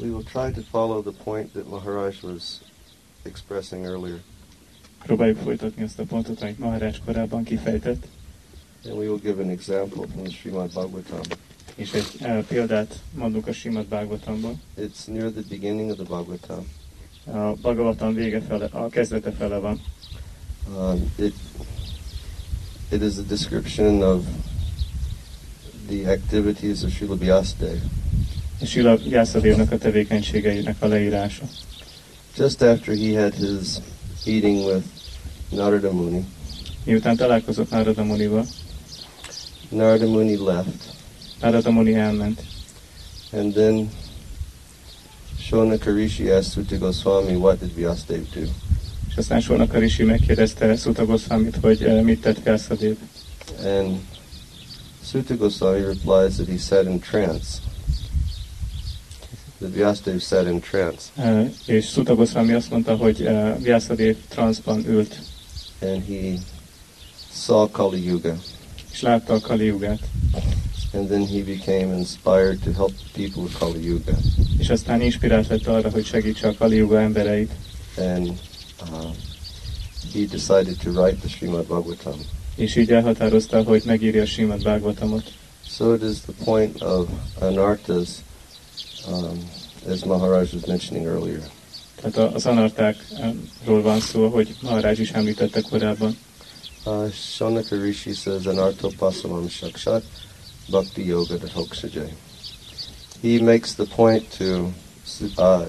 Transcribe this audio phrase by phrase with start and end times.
[0.00, 2.60] We will try to follow the point that Maharaj was
[3.24, 4.18] expressing earlier,
[5.02, 8.06] Próbáljuk folytatni azt a pontot, amit Maharaj korábban kifejtett,
[8.84, 11.20] and we will give an example from the Srimad Bhagavatam.
[11.74, 14.58] és egy e, példát mondunk a Simad Bhagavatamból.
[14.78, 16.66] It's near the beginning of the Bhagavatam.
[17.24, 19.80] A Bhagavatam vége fele, a kezdete fele van.
[20.76, 21.34] Um, it
[22.92, 24.24] it is a description of
[25.88, 27.84] the activities of Srila Vyasadeva.
[28.60, 28.98] És Sila
[29.70, 31.44] a tevékenységeinek a leírása.
[32.36, 33.78] Just after he had his
[34.24, 34.84] meeting with
[35.48, 36.24] Narada Muni,
[36.84, 38.44] Miután találkozott Narada Munival,
[39.68, 40.94] Narada Muni left,
[41.40, 42.42] Narada Muni elment,
[43.32, 43.90] and then
[45.40, 48.46] Shonaka Rishi asked Sutta Goswami, what did Vyasadeva do?
[49.10, 52.96] és aztán Sonaka Rishi megkérdezte Sutta Goswamit, hogy e, mit tett Gyászadév.
[53.64, 53.98] And
[55.04, 57.46] Sutta Goswami replies that he sat in trance.
[59.68, 61.02] Vyasadeva sat in trance.
[61.16, 65.20] E, És Sutta Goswami azt mondta, hogy e, Gyászadév transzban ült,
[65.82, 66.38] and he
[67.32, 68.36] saw Kali Yuga,
[68.92, 70.00] és látta a Kali Jugát.
[70.92, 74.12] and then he became inspired to help the people of Kali Yuga,
[74.58, 77.50] és aztán inspirált lett arra, hogy segítse a Kali Yuga embereit,
[77.96, 78.26] and
[78.82, 79.14] uh,
[80.12, 82.14] he decided to write the Srimad Bhagavatam.
[82.56, 85.32] és így elhatározta, hogy megírja a Simad Bhagavatamot.
[85.68, 87.08] So it is the point of
[87.40, 88.08] anartas,
[89.08, 89.38] um,
[89.88, 91.42] as Maharaj was mentioning earlier.
[91.94, 96.18] Tehát az anartákról van szó, hogy Maharaj is említette korábban.
[96.84, 100.02] Uh, Shonaka Rishi says anartopasamam shakshat
[100.68, 102.12] bhakti yoga dahoksajay.
[103.22, 104.72] He makes the point to
[105.36, 105.66] uh,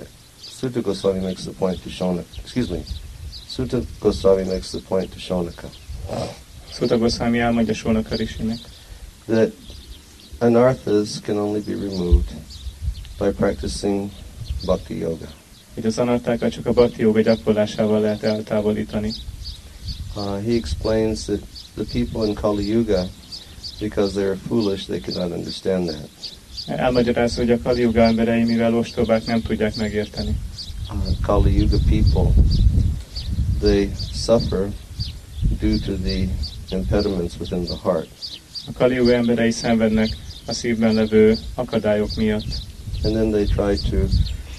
[0.60, 2.38] Sutta Goswami makes the point to Shonaka.
[2.38, 2.84] Excuse me.
[3.50, 5.70] Sutta Goswami makes the point to Shonaka
[6.72, 8.60] Sutta Goswami elmondja Sonaka Rishinek,
[9.28, 9.52] that
[10.40, 12.32] anarthas can only be removed
[13.22, 14.10] by practicing
[14.66, 15.28] bhakti yoga.
[15.74, 19.14] hogy az anartákat csak a Bhakti Yoga gyakorlásával lehet eltávolítani.
[20.16, 21.40] Uh, he explains that
[21.76, 23.06] the people in Kali Yuga,
[23.80, 26.10] because they are foolish, they cannot understand that.
[26.80, 30.36] Elmagyarázza, hogy a Kali Yuga emberei, mivel ostobák, nem tudják megérteni.
[30.90, 32.44] uh, Kali Yuga people,
[33.60, 34.70] they suffer
[35.60, 36.28] due to the
[36.70, 38.08] impediments within the heart.
[38.68, 42.70] A Kali Yuga emberei szenvednek a szívben levő akadályok miatt,
[43.04, 44.08] And then they try to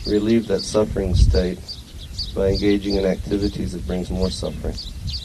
[0.06, 1.58] relieve that suffering state
[2.34, 4.76] by engaging in activities that brings more suffering.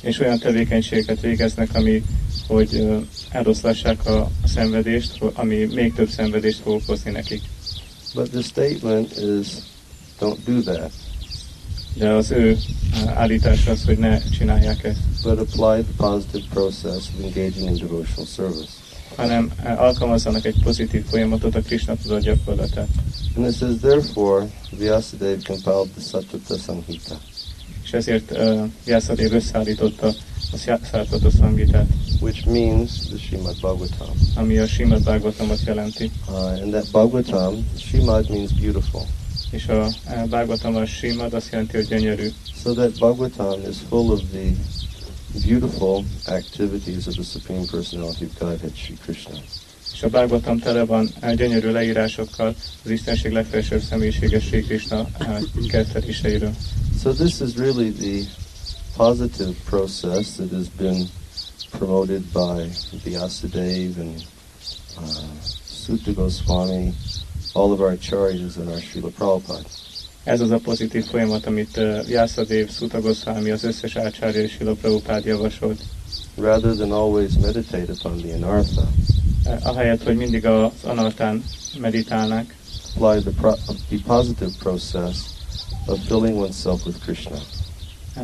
[0.01, 2.03] és olyan tevékenységeket végeznek, ami,
[2.47, 2.88] hogy
[3.31, 7.41] eloszlassák a szenvedést, ami még több szenvedést fog okozni nekik.
[8.13, 9.47] But the statement is
[10.19, 10.91] don't do that,
[11.97, 12.57] De az ő
[13.05, 18.25] állítása az, hogy ne csinálják ezt, but apply the positive process of engaging in devotional
[18.25, 18.77] service.
[19.17, 22.88] Hanem ö, alkalmazzanak egy pozitív folyamatot, a Krishna tudat gyakorlatát.
[23.35, 24.47] And it says, therefore,
[24.78, 27.17] Vyasadeva compiled the Sattva Samhita,
[27.83, 30.07] És ezért uh, Jászadév összeállította
[30.51, 31.88] a Szártata Szangitát,
[32.22, 34.07] which means the Srimad Bhagavatam.
[34.35, 36.11] ami a Simad Bhagavatamot jelenti.
[36.29, 39.05] Uh, and that Bhagavatam, Srimad means beautiful.
[39.51, 39.88] És a ö,
[40.28, 42.28] Bhagavatam a Simad azt jelenti, hogy gyönyörű.
[42.63, 44.51] So that Bhagavatam is full of the
[45.34, 49.40] beautiful activities of the Supreme Personality of Godhead, Sri Krishna.
[49.94, 55.08] És a Bhagavatam tele van gyönyörű leírásokkal az Istenség legfelsőbb személyiséges Sri Krishna.
[57.02, 58.30] So this is really the
[58.96, 61.10] positive process that has been
[61.70, 62.70] promoted by
[63.04, 64.26] Vyasadeva and
[64.98, 65.04] uh,
[65.68, 66.94] Sutta Goswami,
[67.54, 69.87] all of our acharyas and our Srila Prabhupada.
[70.28, 75.26] Ez az a pozitív folyamat, amit Jászadév, Sutta Goswami, az összes ácsárja és Sila Prabhupád
[75.26, 75.82] javasolt.
[76.36, 78.88] Rather than always meditate upon the anartha,
[79.64, 81.44] ahelyett, hogy mindig az anartán
[81.80, 82.56] meditálnák,
[82.96, 85.18] apply the, pro- the positive process
[85.86, 87.38] of filling oneself with Krishna.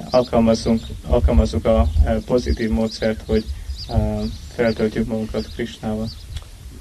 [0.10, 1.90] alkalmazzunk, alkalmazzuk a
[2.26, 3.44] pozitív módszert, hogy
[3.90, 4.24] uh,
[4.56, 6.10] feltöltjük magunkat Krishnával.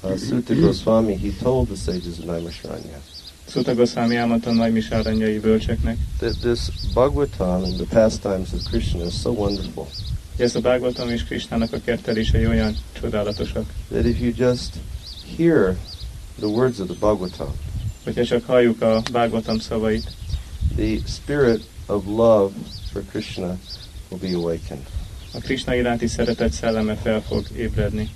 [0.01, 3.12] Uh, Sutta Goswami, he told the sages of Naimisharanya
[3.53, 6.59] Sutta Goswami elmondta nagy misáranyai bölcseknek, that this
[6.93, 9.87] Bhagavatam and the pastimes of Krishna is so wonderful
[10.37, 14.75] ez a Bhagavatam és Krishnának a kertelései olyan csodálatosak, that if you just
[15.37, 15.75] hear
[16.37, 17.53] the words of the Bhagavatam,
[18.03, 20.11] hogyha csak halljuk a Bhagavatam szavait,
[20.75, 22.53] the spirit of love
[22.91, 23.57] for Krishna
[24.09, 24.85] will be awakened.
[25.33, 28.09] a Krishna iránti szeretet szelleme fel fog ébredni.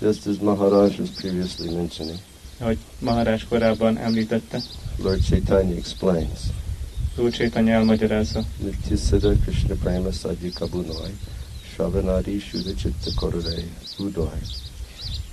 [0.00, 2.18] Just as Maharaj was previously mentioning,
[2.64, 4.62] Ahogy Maharaj korábban említette,
[5.02, 6.40] Lord Chaitanya explains,
[7.16, 11.18] Úr Csétanya elmagyarázza, Nityasiddha Krishna Prema Sadhya Kabunoi,
[11.72, 13.64] Shravanadi Shuddha Chitta Korore
[13.98, 14.40] Udoi.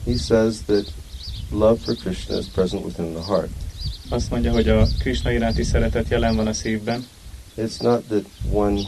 [0.05, 0.93] He says that
[1.51, 3.49] love for Krishna is present within the heart.
[4.09, 7.07] azt mondja, hogy a Krishna iránti szeretet jelen van a szívben,
[7.57, 8.81] It's not that one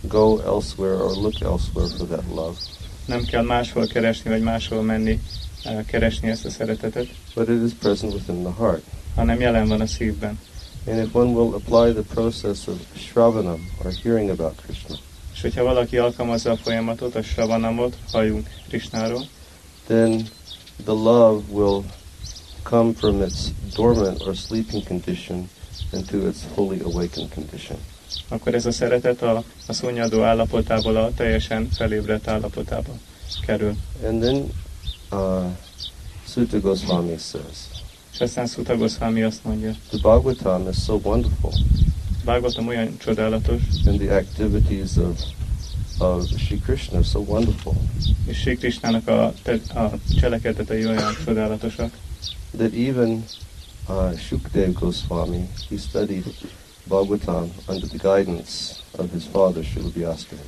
[0.00, 2.56] go elsewhere or look elsewhere for that love,
[3.04, 5.20] nem kell máshol keresni, vagy máshol menni,
[5.86, 8.82] keresni ezt a szeretetet, but it is present within the heart.
[9.14, 10.38] hanem jelen van a szívben.
[10.88, 14.96] And if one will apply the process of shravanam or hearing about Krishna,
[15.36, 19.28] És hogyha valaki alkalmazza a folyamatot, a Shravanamot, halljunk Krishnáról,
[19.86, 20.28] then
[20.84, 21.84] the love will
[22.62, 23.38] come from its
[23.74, 25.48] dormant or sleeping condition
[25.92, 27.78] into its fully awakened condition.
[28.28, 32.92] akkor ez a szeretet a, a szonyadó állapotából a teljesen felébredt állapotába
[33.46, 33.76] kerül.
[34.04, 34.52] And then
[35.12, 35.44] uh,
[36.28, 37.56] Sutta Goswami says,
[38.12, 41.52] És aztán Sutta Goswami azt mondja, the Bhagavatam is so wonderful,
[42.24, 45.20] Bhagavatam olyan csodálatos, and the activities of
[45.98, 47.74] of Sri Krishna so wonderful.
[48.26, 51.98] és Sri Krishnának a, te- a cselekedetei olyan csodálatosak,
[52.56, 53.24] that even
[53.88, 56.24] uh, Shukdev Goswami he studied
[56.84, 59.64] Bhagavatam under the guidance of his father
[59.94, 60.38] Vyasdev.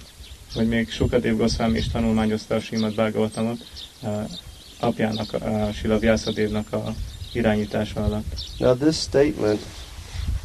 [0.54, 3.58] hogy még Sukadev Goswami is tanulmányozta a Simad Bhagavatamot
[4.02, 4.30] uh,
[4.80, 6.94] apjának, a Sila Vyászadévnak a
[7.32, 8.34] irányítása alatt.
[8.58, 9.60] Now this statement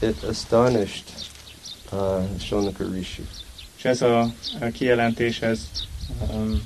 [0.01, 1.03] it astonished
[1.91, 3.23] uh, Shonaka Rishi.
[3.77, 4.19] És ez a,
[4.59, 5.59] a kijelentés, ez
[6.31, 6.61] um,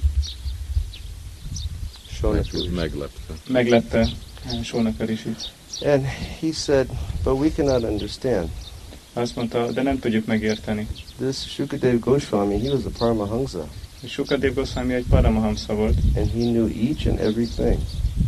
[2.12, 2.69] Shonaka Rishi.
[2.69, 3.34] Meglepte.
[3.48, 4.08] meglepte
[4.46, 5.52] uh, Sónaka Risit.
[5.86, 6.06] And
[6.40, 6.88] he said,
[7.24, 8.50] but we cannot understand.
[9.14, 10.88] Azt mondta, de nem tudjuk megérteni.
[11.18, 13.68] This Shukadev Goswami, he was a Paramahansa,
[14.02, 17.80] És Sukadev Goswami egy Paramahamsa volt, and he knew each and everything.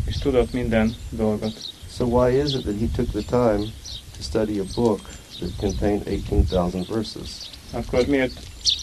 [0.05, 1.71] és tudott minden dolgot.
[1.95, 3.71] So why is it that he took the time
[4.17, 4.99] to study a book
[5.39, 7.29] that contained 18,000 verses?
[7.71, 8.39] Akkor miért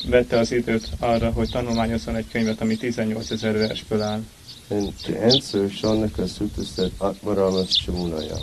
[0.08, 4.22] vette az időt arra, hogy tanulmányozzon egy könyvet, ami 18 ezer versből áll?
[4.68, 8.36] And to answer, Shonaka Sutta said, Atmaramas Chamunaya.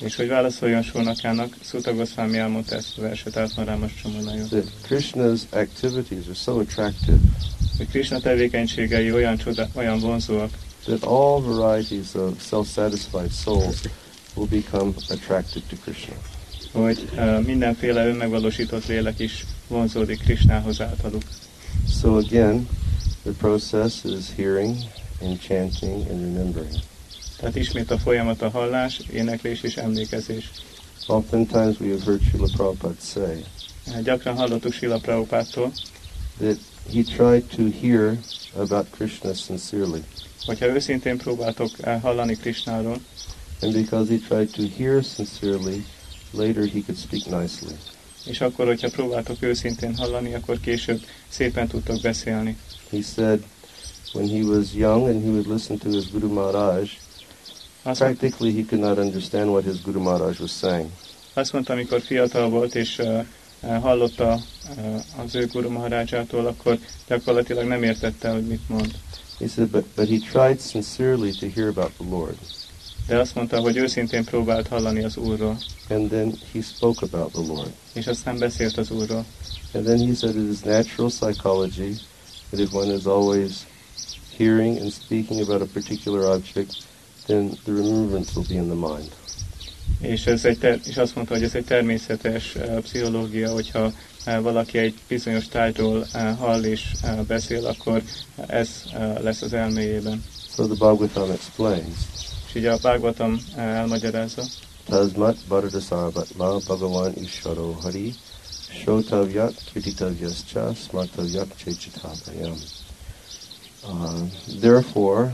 [0.00, 3.54] És hogy válaszoljon Sónakának, Sutta Goswami elmondta ezt a verset,
[4.02, 4.48] Csomonajon.
[4.48, 7.18] That Krishna's activities are so attractive
[7.76, 10.50] Hogy Krishna tevékenységei olyan, csoda, olyan vonzóak,
[10.84, 13.80] that all varieties of self-satisfied souls
[14.34, 16.14] will become attracted to Krishna.
[16.72, 21.22] hogy uh, mindenféle önmegvalósított lélek is vonzódik Krishnához általuk.
[22.00, 22.68] So again,
[23.22, 24.76] the process is hearing
[25.20, 26.74] and chanting and remembering.
[27.36, 30.50] Tehát ismét a folyamat a hallás, éneklés és emlékezés.
[31.06, 33.44] Oftentimes we have heard Srila Prabhupada say
[34.02, 35.72] Gyakran hallottuk Sila Prabhupádtól,
[36.38, 36.58] that
[36.90, 38.18] he tried to hear
[38.56, 40.02] about Krishna sincerely.
[40.44, 41.70] hogyha őszintén próbáltok
[42.02, 42.98] hallani Krishnáról,
[43.60, 45.84] And because he tried to hear sincerely,
[46.32, 47.74] later he could speak nicely.
[48.24, 52.56] és akkor, hogyha próbáltok őszintén hallani, akkor később szépen tudtok beszélni.
[52.90, 53.44] He said
[54.12, 56.90] when he was young and he would listen to his Guru Maharaj,
[57.82, 60.88] Azt practically he could not understand what his Guru Maharaj was saying.
[61.34, 63.24] azt mondta amikor fiatal volt, és uh,
[63.62, 64.38] hallotta
[64.76, 66.78] uh, az ő Guru Maharajától, akkor
[67.08, 68.90] gyakorlatilag nem értette, hogy mit mond.
[69.38, 72.36] He said, but, but he tried sincerely to hear about the Lord.
[73.06, 77.42] De azt mondta, hogy őszintén próbált hallani az Úrról, And then he spoke about the
[77.46, 77.72] Lord.
[77.92, 79.24] és aztán beszélt az Úrról.
[79.74, 82.00] And then he said it is natural psychology
[82.50, 83.66] that if one is always
[84.36, 86.74] hearing and speaking about a particular object,
[87.26, 89.10] then the remembrance will be in the mind.
[90.00, 93.92] És, ez egy ter- és azt mondta, hogy ez egy természetes uh, pszichológia, hogyha
[94.26, 96.92] uh, valaki egy bizonyos tárgyról uh, hall és
[97.26, 98.02] beszél, akkor
[98.46, 98.68] ez
[99.20, 100.24] lesz az elméjében.
[100.54, 101.96] So the Bhagavatam explains,
[102.48, 104.42] És így a Bhagavatam elmagyarázza,
[104.88, 108.14] Tasmat Bharadasarvatma Bhagavan Ishvaro Hari
[108.82, 112.56] Shotavyak Kirtitavyascha Smartavyak Chechitapayam.
[113.84, 114.26] Uh,
[114.60, 115.32] therefore,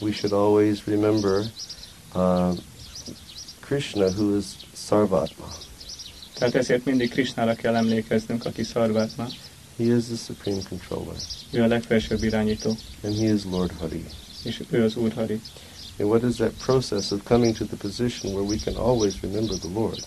[0.00, 1.44] we should always remember
[2.14, 2.54] uh,
[3.66, 5.48] Krishna, who is Sarvatma.
[6.34, 9.26] Tehát ezért mindig Krishnára kell emlékeznünk, aki szarvátma,
[9.76, 11.16] He is the supreme controller,
[11.50, 14.04] ő a legfelsőbb irányító, and He is Lord Hari.
[14.44, 15.40] és ő az Úr Hari.
[15.98, 19.58] And what is that process of coming to the position where we can always remember
[19.58, 20.04] the Lord?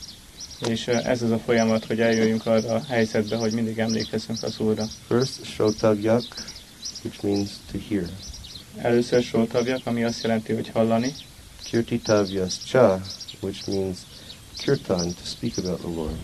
[0.68, 4.60] És uh, ez az a folyamat, hogy eljöjjünk arra a helyzetbe, hogy mindig emlékezzünk az
[4.60, 4.86] Úrra.
[5.08, 6.24] First, Shotavyak,
[7.04, 8.06] which means to hear.
[8.78, 11.14] Először Sótavjak, ami azt jelenti, hogy hallani,
[11.64, 13.02] Kirtitavyascha,
[13.42, 14.06] which means
[14.58, 16.16] kirtan, to speak about the Lord.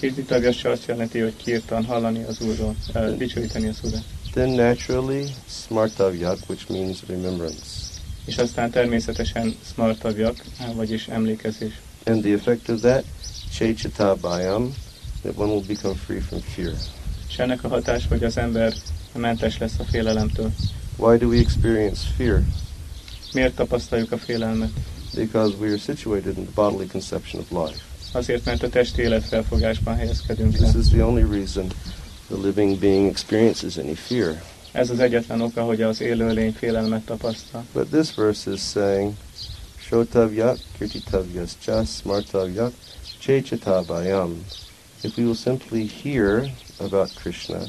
[0.00, 3.98] Kirtitavjas se azt jelenti, hogy kirtan hallani az Úrról, uh, dicsőíteni az Úrra.
[4.32, 7.64] Then naturally, smartavyak, which means remembrance.
[8.24, 11.80] És aztán természetesen smartavjak, uh, vagyis emlékezés.
[12.04, 13.04] And the effect of that,
[13.52, 14.74] chechitabayam,
[15.22, 16.72] that one will become free from fear.
[17.28, 18.74] És ennek a hatás, hogy az ember
[19.12, 20.52] mentes lesz a félelemtől.
[20.96, 22.42] Why do we experience fear?
[23.32, 24.70] Miért tapasztaljuk a félelmet?
[25.14, 27.80] Because we are situated in the bodily conception of life.
[28.12, 31.72] Azért, mert a testi életfelfogásban helyezkedünk This is the only reason
[32.28, 34.42] the living being experiences any fear.
[34.72, 37.64] Ez az egyetlen oka, hogy az élőlény félelmet tapasztal.
[37.72, 39.12] But this verse is saying,
[39.80, 42.72] Shotavyak, Kirtitavyascha, Smartavyak,
[43.20, 44.44] Chechatabayam.
[45.02, 46.50] If we will simply hear
[46.80, 47.60] about Krishna,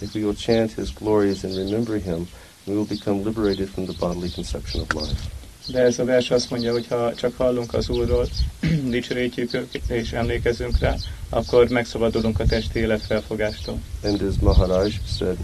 [0.00, 2.26] if we will chant his glories and remember him,
[2.66, 5.41] we will become liberated from the bodily conception of life.
[5.66, 8.28] De ez a vers azt mondja, hogy ha csak hallunk az Úrról,
[8.90, 10.96] dicsőítjük őt és emlékezünk rá,
[11.28, 13.78] akkor megszabadulunk a testi életfelfogástól.
[14.02, 15.36] And as Maharaj said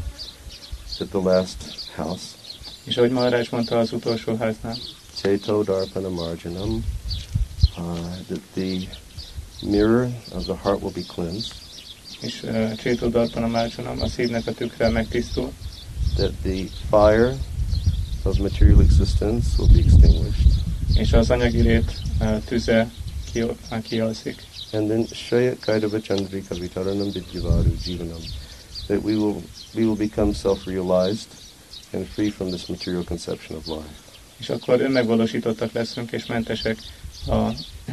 [1.01, 1.57] at the last
[1.97, 2.25] house,
[2.85, 4.77] És ahogy Maharaj mondta az utolsó háznál,
[5.15, 6.85] Cheto Darpana Marjanam,
[7.77, 8.89] uh, that the
[9.63, 11.53] mirror of the heart will be cleansed,
[12.21, 15.53] és uh, Csétó Darpana Mácsonom, a szívnek a tükre megtisztul,
[16.17, 17.37] that the fire
[18.25, 20.47] of material existence will be extinguished,
[20.95, 22.91] és az anyagi lét uh, tüze
[23.83, 24.37] kialszik.
[24.73, 28.23] and then Shayat Kairava Chandrika Vitaranam Vidyavaru Jivanam,
[28.89, 29.43] that we will
[29.75, 31.29] we will become self-realized
[31.93, 34.07] and free from this material conception of life.
[34.39, 36.79] És akkor önmegvalósítottak leszünk, és mentesek
[37.27, 37.51] a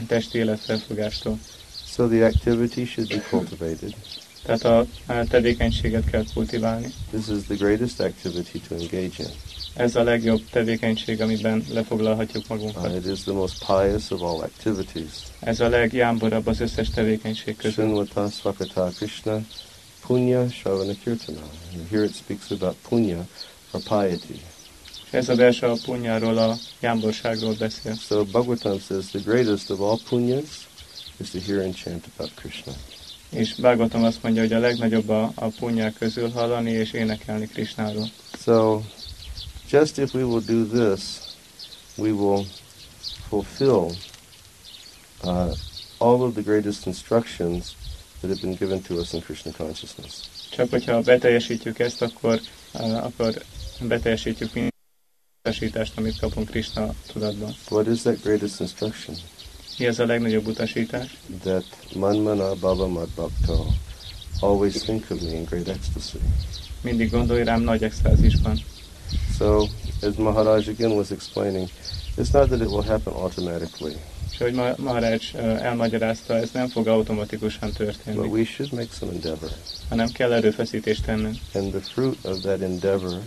[0.07, 1.39] testi életfelfogástól.
[1.85, 3.95] So the activity should be cultivated.
[4.43, 6.93] Tehát a, a tevékenységet kell kultiválni.
[7.11, 9.29] This is the greatest activity to engage in.
[9.75, 12.85] Ez a legjobb tevékenység, amiben lefoglalhatjuk magunkat.
[12.85, 15.11] Uh, it is the most pious of all activities.
[15.39, 17.73] Ez a legjámborabb az összes tevékenység közül.
[17.73, 19.39] Srinvata Krishna
[20.05, 21.41] Punya Shavana Kirtana.
[21.73, 23.27] And here it speaks about punya
[23.71, 24.41] or piety.
[25.05, 27.95] És ez a vers a punyáról, a jámborságról beszél.
[27.95, 30.67] So Bhagavatam says the greatest of all punyas
[31.17, 32.73] is to hear and chant about Krishna.
[33.29, 38.09] És Bhagavatam azt mondja, hogy a legnagyobb a, a punyák közül hallani és énekelni Krisnáról.
[38.43, 38.81] So
[39.67, 41.35] just if we will do this,
[41.97, 42.45] we will
[43.29, 43.95] fulfill
[45.23, 45.53] uh,
[45.99, 47.75] all of the greatest instructions
[48.21, 50.29] that have been given to us in Krishna consciousness.
[50.51, 52.41] Csak hogyha beteljesítjük ezt, akkor,
[52.73, 53.43] uh, akkor
[53.81, 54.73] beteljesítjük minden
[55.43, 57.55] utasítást, amit kapunk Krishna tudatban.
[57.69, 59.15] What is that greatest instruction?
[59.77, 61.17] Mi ez a legnagyobb utasítás?
[61.43, 63.65] That manmana bhava madbhakto
[64.41, 66.19] always think of me in great ecstasy.
[66.81, 68.59] Mindig gondolj rám nagy extázisban.
[69.37, 69.67] So,
[70.01, 71.69] as Maharaj again was explaining,
[72.17, 73.95] it's not that it will happen automatically,
[74.33, 78.87] És ahogy Ma- Maharaj uh, elmagyarázta, ez nem fog automatikusan but történni, we should make
[78.99, 79.49] some endeavor.
[79.89, 81.35] hanem kell erőfeszítést tennünk.
[81.53, 83.17] And the fruit of that endeavor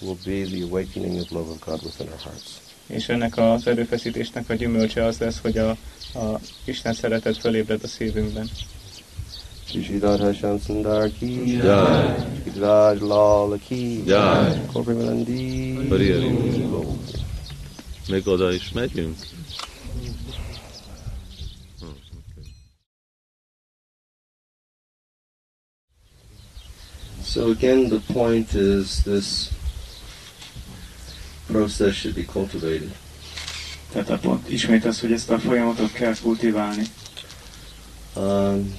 [0.00, 2.46] will be the awakening of love of God within our hearts.
[2.86, 5.70] És ennek az erőfeszítésnek a gyümölcse az lesz, hogy a,
[6.14, 8.50] a Isten szeretet fölébred a szívünkben.
[9.66, 12.16] Shri Radha Shyam Sundar ki Jai.
[12.42, 14.60] Shri Raj Lal ki Jai.
[14.72, 16.30] Korpremanandi Hari Hari.
[18.08, 19.16] Még oda is megyünk?
[27.24, 29.50] So again, the point is this
[31.46, 32.94] process should be cultivated.
[33.92, 36.82] Tehát a pont ismét az, hogy ezt a folyamatot kell kultiválni.
[38.16, 38.74] Um,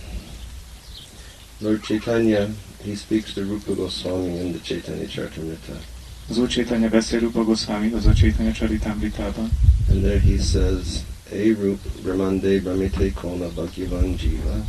[1.59, 2.51] Lord Chaitanya,
[2.83, 5.81] he speaks to Rupa Goswami in the Chaitanya Charitamrita.
[6.29, 9.49] Az Úr Csétanya beszél Rupa Goswamihoz a Csétanya Csaritámritában.
[9.89, 14.65] And there he says, A Rup Brahmande Brahmite Kona Bhagyavan Jiva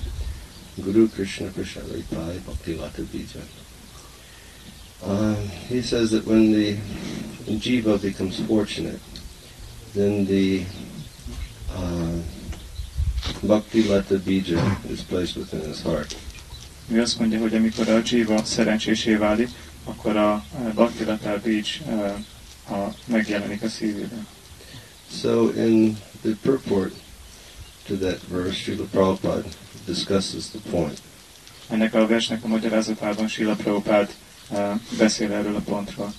[0.75, 3.43] Guru Krishna Prasharipai Bhaktilata Bija.
[5.03, 5.37] Um,
[5.69, 6.77] he says that when the
[7.47, 9.01] jiva becomes fortunate,
[9.95, 10.65] then the
[11.77, 12.19] uh,
[13.43, 16.17] Bhakti Lata Bija is placed within his heart.
[16.91, 19.49] Ő azt mondja, hogy amikor a Jiva szerencsésé válik,
[19.85, 21.81] akkor a Bhaktilatár Beach
[22.71, 24.27] a, megjelenik a szívében.
[25.21, 26.93] So in the purport
[27.87, 29.49] to that verse, Srila Prabhupada
[29.87, 30.99] discusses the point.
[31.69, 34.15] Ennek a versnek a magyarázatában Sila Prabhupád
[34.51, 36.13] uh, beszél erről a pontról.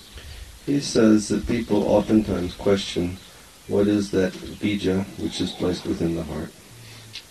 [0.66, 3.18] He says that people oftentimes question
[3.66, 6.50] what is that bija which is placed within the heart.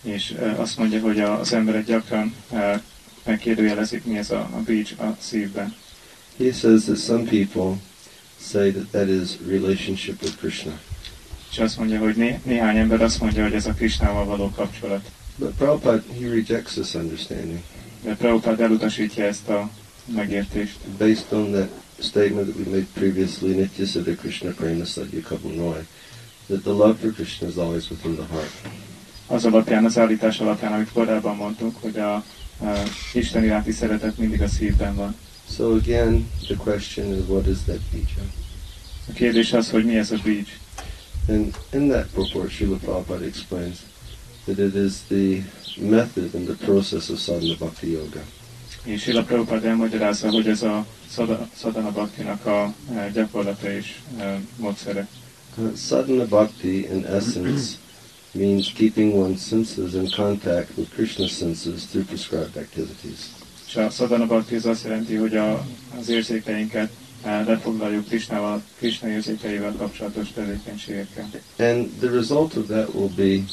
[0.02, 2.80] És uh, azt mondja, hogy az emberek gyakran uh,
[3.24, 5.74] megkérdőjelezik, mi ez a, a beach a szívben.
[6.38, 7.76] He says that some people
[8.50, 10.80] say that that is relationship with Krishna.
[11.50, 15.10] És azt mondja, hogy né- néhány ember azt mondja, hogy ez a Krisnával való kapcsolat.
[15.36, 17.58] But Prabhupada, he rejects this understanding
[18.02, 19.70] De Prabhupád elutasítja ezt a
[20.14, 20.76] megértést.
[20.98, 25.86] based on that statement that we made previously, Nitya Siddha Krishna Prema Sadhya Kabul Noy,
[26.46, 28.50] that the love for Krishna is always within the heart.
[29.26, 32.24] Az alapján, az állítás alapján, amit korábban mondtunk, hogy a,
[32.62, 32.82] a
[33.14, 35.16] Isten iránti szeretet mindig a szívben van.
[35.56, 38.22] So again, the question is what is that bija?
[39.08, 40.50] A kérdés az, hogy mi ez a beach.
[41.28, 43.76] And in that purport, Srila Prabhupada explains
[44.44, 45.42] that it is the
[45.80, 48.20] method and the process of sadhana bhakti yoga.
[48.84, 50.86] És Sila Prabhupada elmagyarázza, hogy ez a
[51.56, 55.08] Sadhana Bhaktinak a e, gyakorlata és e, módszere.
[55.56, 57.76] Uh, sadhana bhakti, in essence,
[58.32, 63.18] means keeping one's senses in contact with Krishna's senses through prescribed activities.
[63.66, 65.66] És a Sadhana Bhakti az azt jelenti, hogy a,
[65.98, 66.90] az érzékeinket
[67.24, 71.30] lefoglaljuk Krishnával, Krishna érzékeivel kapcsolatos tevékenységekkel.
[71.58, 73.44] And the result of that will be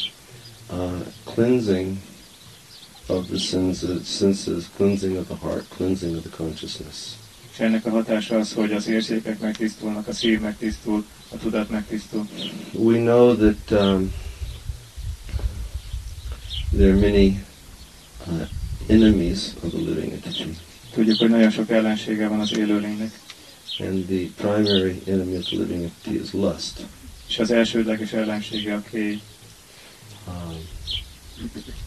[0.71, 0.91] uh,
[1.23, 1.97] cleansing
[3.07, 6.95] of the senses, senses, cleansing of the heart, cleansing of the consciousness.
[7.51, 12.27] És ennek a hatása az, hogy az érzékek megtisztulnak, a szív megtisztul, a tudat megtisztul.
[12.73, 14.13] We know that um,
[16.71, 17.39] there are many
[18.27, 18.45] uh,
[18.87, 20.57] enemies of the living entity,
[20.93, 23.19] Tudjuk, hogy nagyon sok ellensége van az élőlénynek,
[23.79, 26.85] and the primary enemy of the living entity is lust.
[27.27, 29.21] és az elsődleges ellensége a kéj.
[30.27, 30.57] Um,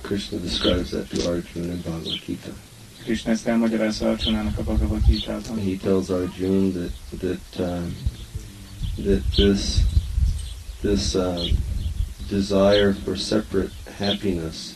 [0.03, 2.51] Krishna describes that to Arjuna in Bhagavad Gita.
[3.03, 5.59] Krishna ezt elmagyarázza Arcsonának a Bhagavad Gita-ban.
[5.59, 7.97] He tells Arjuna that that um,
[9.05, 9.77] that this
[10.81, 11.49] this um,
[12.31, 14.75] desire for separate happiness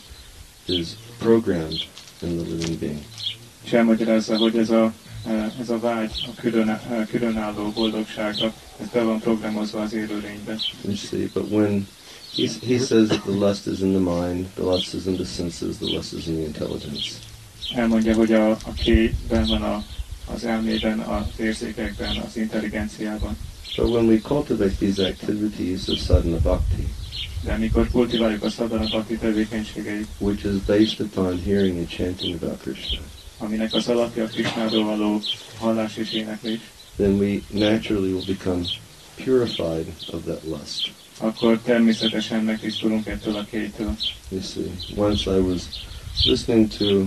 [0.67, 1.85] is programmed
[2.21, 3.03] in the living being.
[3.63, 4.93] És elmagyarázza, hogy ez a,
[5.27, 9.93] e, ez a vágy a külön, eh, e, különálló boldogságra, ez be van programozva az
[9.93, 10.57] élőlénybe.
[10.81, 11.87] You see, but when
[12.35, 15.25] he, he says that the lust is in the mind, the lust is in the
[15.25, 17.11] senses, the lust is in the intelligence.
[17.75, 18.73] Elmondja, hogy a, a
[19.27, 19.83] van a,
[20.33, 23.37] az elmében, az érzékekben, az intelligenciában.
[23.77, 26.87] But when we cultivate these activities of sadhana bhakti,
[27.43, 32.61] De amikor kultiváljuk a sadhana bhakti tevékenységeit, which is based upon hearing and chanting about
[32.61, 32.99] Krishna,
[33.37, 35.21] aminek az alapja a Krisnáról való
[35.59, 36.59] hallás és éneklés,
[36.97, 38.63] then we naturally will become
[39.23, 40.91] purified of that lust.
[41.19, 43.95] akkor természetesen megtisztulunk ettől a kétől.
[44.29, 45.61] You see, once I was
[46.23, 47.05] listening to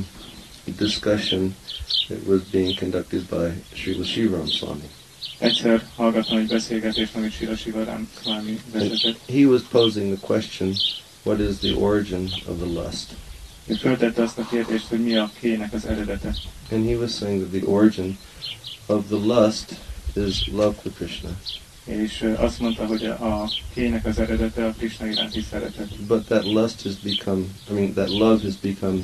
[0.66, 1.54] a discussion
[2.08, 4.88] that was being conducted by Srila Shivaram Swami.
[5.38, 10.74] Egyszer hallgattam egy beszélgetést, amit Sira Sivarám Swami And vezetett, he was posing the question,
[11.22, 13.14] what is the origin of the lust?
[13.68, 16.34] ő föltette azt a kérdést, hogy mi a kének az eredete.
[16.70, 18.18] And he was saying that the origin
[18.86, 19.74] of the lust
[20.16, 21.28] is love for Krishna.
[21.84, 25.96] És azt mondta, hogy a kének az eredete a Krishna iránti szeretet.
[26.06, 29.02] But that lust has become, I mean, that love has become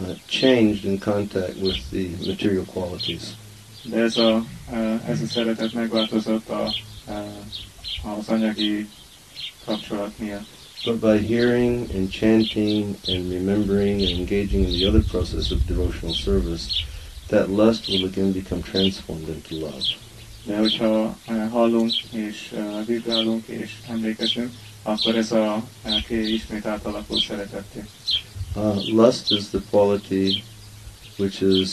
[0.00, 3.22] uh, changed in contact with the material qualities.
[3.84, 4.44] De ez a,
[5.06, 6.74] ez a szeretet megváltozott a,
[8.18, 8.88] az anyagi
[9.64, 10.46] kapcsolat miatt.
[10.84, 16.14] But by hearing and chanting and remembering and engaging in the other process of devotional
[16.14, 16.84] service,
[17.28, 19.84] that lust will again become transformed into love.
[20.44, 24.50] De hogyha ö, hallunk és ö, vibrálunk és emlékezünk,
[24.82, 27.84] akkor ez a ö, ké ismét átalakul szeretetté.
[28.54, 30.42] Uh, lust is the quality
[31.16, 31.68] which is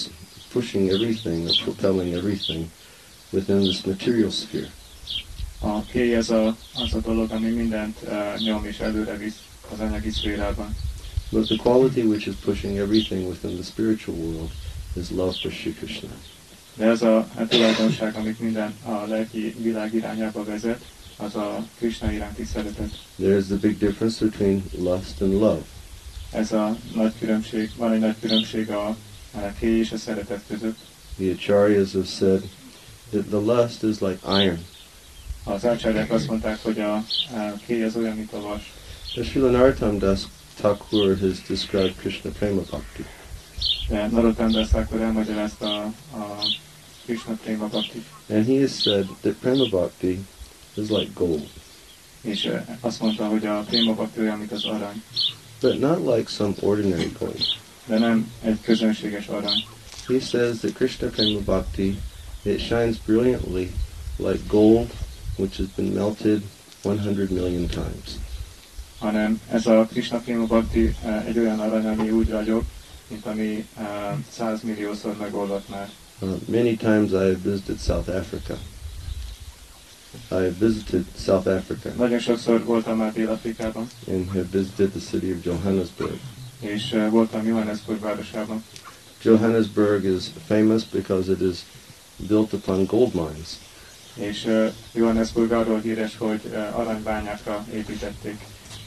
[0.52, 2.70] pushing everything or propelling everything
[3.30, 4.70] within this material sphere.
[5.64, 10.10] A ez a, az a dolog, ami mindent uh, nyom és előre visz az anyagi
[10.10, 10.76] szférában.
[11.30, 14.50] But the quality which is pushing everything within the spiritual world
[14.94, 16.10] is love for Sri Krishna.
[16.76, 20.82] De ez a, a tulajdonság, amit minden a lelki világ irányába vezet,
[21.18, 23.00] az a Krishna iránti szeretet.
[23.16, 25.62] There is a big difference between lust and love.
[26.32, 28.98] Ez a nagy különbség, van egy nagy különbség a,
[29.60, 30.78] és a szeretet között.
[31.18, 32.42] The acharyas have said
[33.10, 34.66] that the lust is like iron.
[35.44, 37.04] Az ácsárják azt mondták, hogy a, a
[37.86, 38.74] az olyan, mint a vas.
[39.14, 40.20] The Srila Narottam Das
[40.56, 43.06] Thakur has described Krishna Prema Bhakti.
[43.88, 46.38] De Narottam Das Thakur elmagyarázta a, a
[47.06, 50.20] Krishna Prema Bhakti, And he has said that Prema Bhakti
[50.74, 51.50] is like gold,
[52.22, 55.04] és ö, azt mondta, hogy a Prema Bhakti olyan, mint az arany,
[55.62, 57.42] but not like some ordinary gold.
[57.92, 59.66] De nem egy közönséges arany.
[60.08, 62.00] He says that Krishna Prema Bhakti,
[62.42, 63.72] it shines brilliantly
[64.18, 64.90] like gold
[65.36, 66.42] which has been melted
[66.84, 68.20] 100 million times.
[69.00, 72.64] hanem ez a Krishna Prema Bhakti eh, egy olyan arany, ami úgy ragyog,
[73.08, 73.86] mint ami eh,
[74.32, 75.90] százmilliószor megolvadt már.
[76.20, 78.58] Uh, many times I have visited South Africa.
[80.14, 85.32] I have visited South Africa Nagyon sokszor voltam már Dél-Afrikában, and have visited the city
[85.32, 86.20] of Johannesburg.
[86.62, 88.64] És eh, voltam Johannesburg városában.
[89.24, 91.58] Johannesburg is famous because it is
[92.28, 93.50] built upon gold mines.
[94.14, 98.38] És eh, Johannesburg arról híres, hogy eh, aranybányákra építették.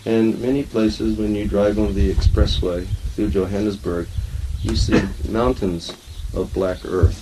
[0.07, 4.07] And many places, when you drive on the expressway through Johannesburg,
[4.63, 5.89] you see mountains
[6.35, 7.17] of black earth.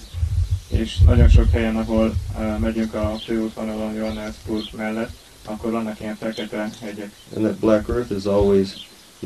[0.69, 5.11] És nagyon sok helyen, ahol uh, megyünk a főútvonalon Johannesburg mellett,
[5.45, 7.11] akkor vannak ilyen fekete hegyek.
[7.37, 8.69] And that black earth is always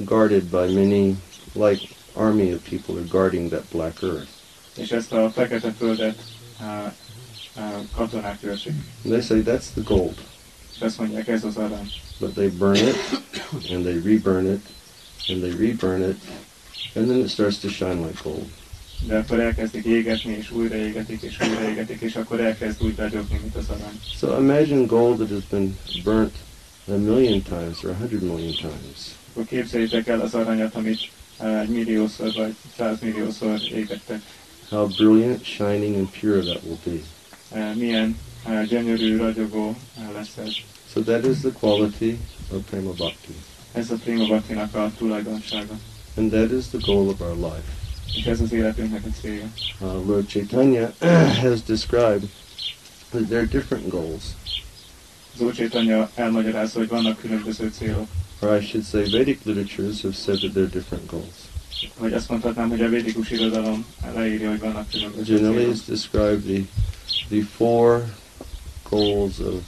[0.05, 1.17] guarded by many,
[1.55, 1.81] like
[2.15, 4.29] army of people are guarding that black earth.
[4.77, 6.19] És ezt a fekete földet
[6.61, 6.93] uh,
[7.57, 7.63] uh,
[7.95, 8.73] katonák őrzik.
[9.03, 10.15] They say that's the gold.
[10.75, 11.91] És azt mondják, ez az arany.
[12.19, 12.97] But they burn it,
[13.71, 14.61] and they reburn it,
[15.29, 16.17] and they reburn it,
[16.95, 18.49] and then it starts to shine like gold.
[19.07, 23.39] De akkor elkezdik égetni, és újra égetik, és újra égetik, és akkor elkezd úgy ragyogni,
[23.43, 24.01] mint az arany.
[24.19, 26.35] So imagine gold that has been burnt
[26.89, 29.15] a million times or a hundred million times.
[29.37, 34.21] Akkor képzeljétek el az aranyat, amit uh, egy milliószor vagy százmilliószor égettek.
[34.69, 36.99] How brilliant, shining, and pure that will be.
[37.51, 39.77] Uh, milyen uh, gyönyörű, ragyogó
[40.15, 40.53] lesz ez.
[40.93, 42.19] So that is the quality
[42.53, 43.35] of Prema Bhakti.
[43.73, 45.79] Ez a Prima Bhaktinak a tulajdonsága.
[46.17, 47.73] And that is the goal of our life.
[48.15, 49.51] És ez az életünknek a célja.
[49.81, 50.93] Uh, Lord Chaitanya
[51.49, 52.29] has described
[53.11, 54.25] that there are different goals,
[55.35, 58.09] Az Úr Chaitanya elmagyarázza, hogy vannak különböző célok.
[58.41, 61.35] Or I should say Vedic literatures have said that there are different goals.
[61.99, 66.63] Vagy azt mondhatnám, hogy a védikus irodalom leírja, hogy vannak különböző Generally it's described the,
[67.29, 68.05] the four
[68.91, 69.63] goals of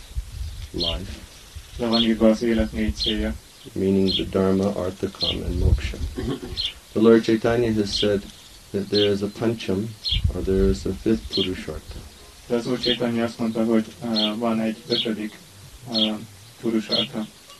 [0.71, 1.13] life,
[1.77, 3.35] Le van írva az élet négy célja.
[3.73, 5.97] meaning the Dharma, Artha, Kama, and Moksha.
[6.93, 8.23] The Lord Chaitanya has said
[8.71, 9.89] that there is a Pancham,
[10.35, 11.99] or there is a fifth Purushartha.
[12.47, 15.39] De az Úr Chaitanya azt mondta, hogy uh, van egy ötödik
[15.89, 16.19] uh.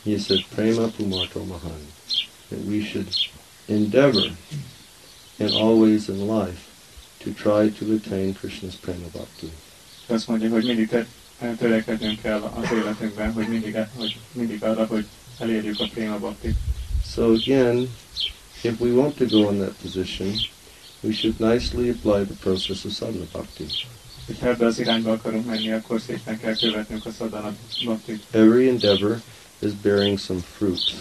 [0.09, 1.85] He said, Prema Pumarto Mahan,
[2.49, 3.07] that we should
[3.67, 4.35] endeavor
[5.39, 6.65] and always in life
[7.19, 9.51] to try to attain Krishna's Prema Bhakti.
[10.07, 11.07] És azt mondja, hogy mindig te,
[11.39, 15.05] eh, törekednünk kell az életünkben, hogy mindig, hogy mindig arra, hogy
[15.39, 16.55] elérjük a Prima Bhaktit.
[17.13, 17.89] So again,
[18.61, 20.33] if we want to go in that position,
[21.01, 23.65] we should nicely apply the process of sadhana bhakti.
[24.25, 28.23] Hogyha ebbe az irányba akarunk menni, akkor szépen kell követnünk Sadhana Bhaktit.
[28.31, 29.21] Every endeavor
[29.59, 30.93] is bearing some fruit.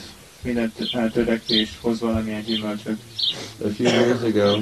[0.42, 2.98] Minden eh, törekvés hoz valamilyen gyümölcsöt.
[3.64, 4.60] A few years ago,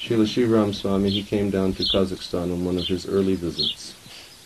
[0.00, 3.80] Srila Shivaram Swami, he came down to Kazakhstan on one of his early visits.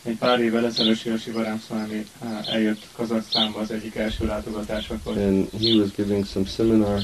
[0.02, 5.48] Egy pár évvel ezelőtt Sila Sivarám Swami eh, eljött Kazaksztánba az egyik első látogatásakor, And
[5.60, 7.00] he was giving some seminar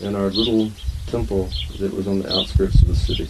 [0.00, 0.70] in our little
[1.10, 1.46] temple
[1.78, 3.28] that was on the outskirts of the city.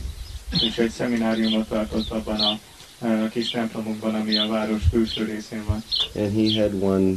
[0.61, 2.59] és egy szemináriumot tartott abban a
[3.07, 5.85] eh, kis templomunkban, ami a város külső részén van.
[6.14, 7.16] And he had one,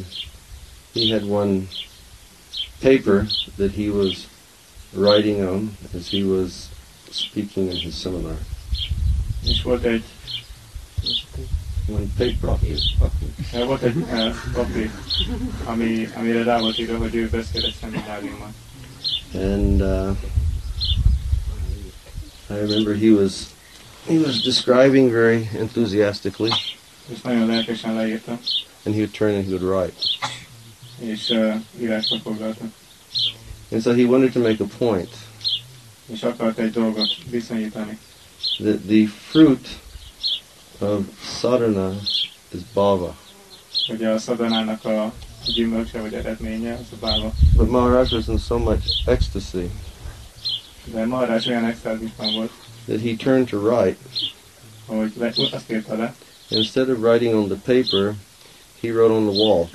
[0.94, 1.68] he had one
[2.82, 4.28] paper that he was
[4.94, 6.70] writing on as he was
[7.12, 8.38] speaking in his seminar.
[9.44, 10.04] És volt egy,
[11.88, 12.50] One paper.
[13.54, 13.94] uh, volt egy
[14.54, 14.92] papír,
[15.66, 18.54] ami, amire rá volt írva, hogy ő beszél egy szemináriumon.
[19.34, 20.16] And uh,
[22.50, 23.34] I remember he was
[24.08, 26.52] he was describing very enthusiastically,
[27.08, 28.32] És nagyon lelkesen leírta,
[28.86, 29.94] and he would turn and he would write.
[31.00, 32.64] És uh, írásba foglalta.
[33.72, 35.10] And so he wanted to make a point
[36.06, 37.98] És akart egy dolgot viszonyítani,
[38.58, 39.68] that the fruit
[40.80, 41.06] of
[41.40, 42.00] sadhana
[42.52, 43.18] is bhava.
[43.88, 45.14] hogy a szadanának a
[45.54, 47.34] gyümölcse vagy eredménye az a báva.
[47.56, 49.70] But Maharaj was in so much ecstasy
[50.94, 52.52] De Maharaj olyan extázisban volt,
[52.88, 53.98] that he turned to write.
[54.86, 56.16] hogy le, azt írta le,
[56.48, 58.14] Instead of writing on the paper,
[58.82, 59.70] he wrote on the wall.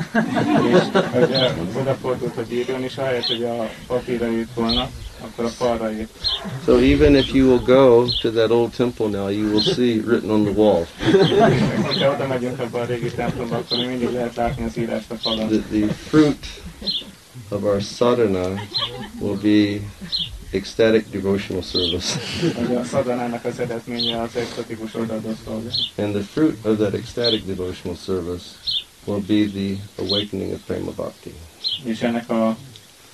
[0.73, 4.89] és odafordult, hogy írjon, és ahelyett, hogy a papírra írt volna,
[5.21, 6.11] akkor a falra írt.
[6.65, 10.31] So even if you will go to that old temple now, you will see written
[10.31, 10.87] on the wall
[12.01, 15.49] Ha oda megyünk abba a régi templomba, akkor mindig lehet látni az írást a falon.
[15.49, 16.47] that the fruit
[17.49, 18.49] of our sadhana
[19.21, 19.81] will be
[20.51, 22.19] ecstatic devotional service.
[22.55, 25.75] Hogy a szadanának az eredménye az exotikus odaadó szolgálat.
[25.97, 28.45] And the fruit of that ecstatic devotional service
[29.07, 31.35] will be the awakening of prema bhakti.
[31.85, 32.57] És ennek a,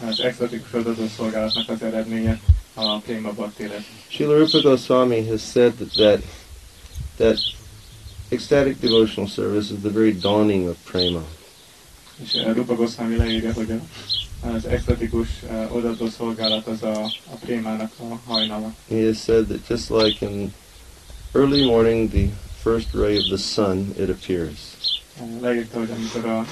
[0.08, 2.40] az exotikus odaadó szolgálatnak az eredménye
[2.74, 3.90] a Prima Bhakti lesz.
[4.08, 6.22] Srila Rupa Goswami has said that, that
[7.16, 7.38] that
[8.30, 11.24] ecstatic devotional service is the very dawning of prema.
[12.22, 13.80] És eh, Rupa Goswami leírja, hogy
[14.40, 18.74] az exotikus uh, odaadó szolgálat az a, a prémának a hajnala.
[18.88, 20.52] He has said that just like in
[21.34, 22.28] early morning, the
[22.62, 24.58] first ray of the sun, it appears,
[25.40, 26.46] leírta, hogy amikor a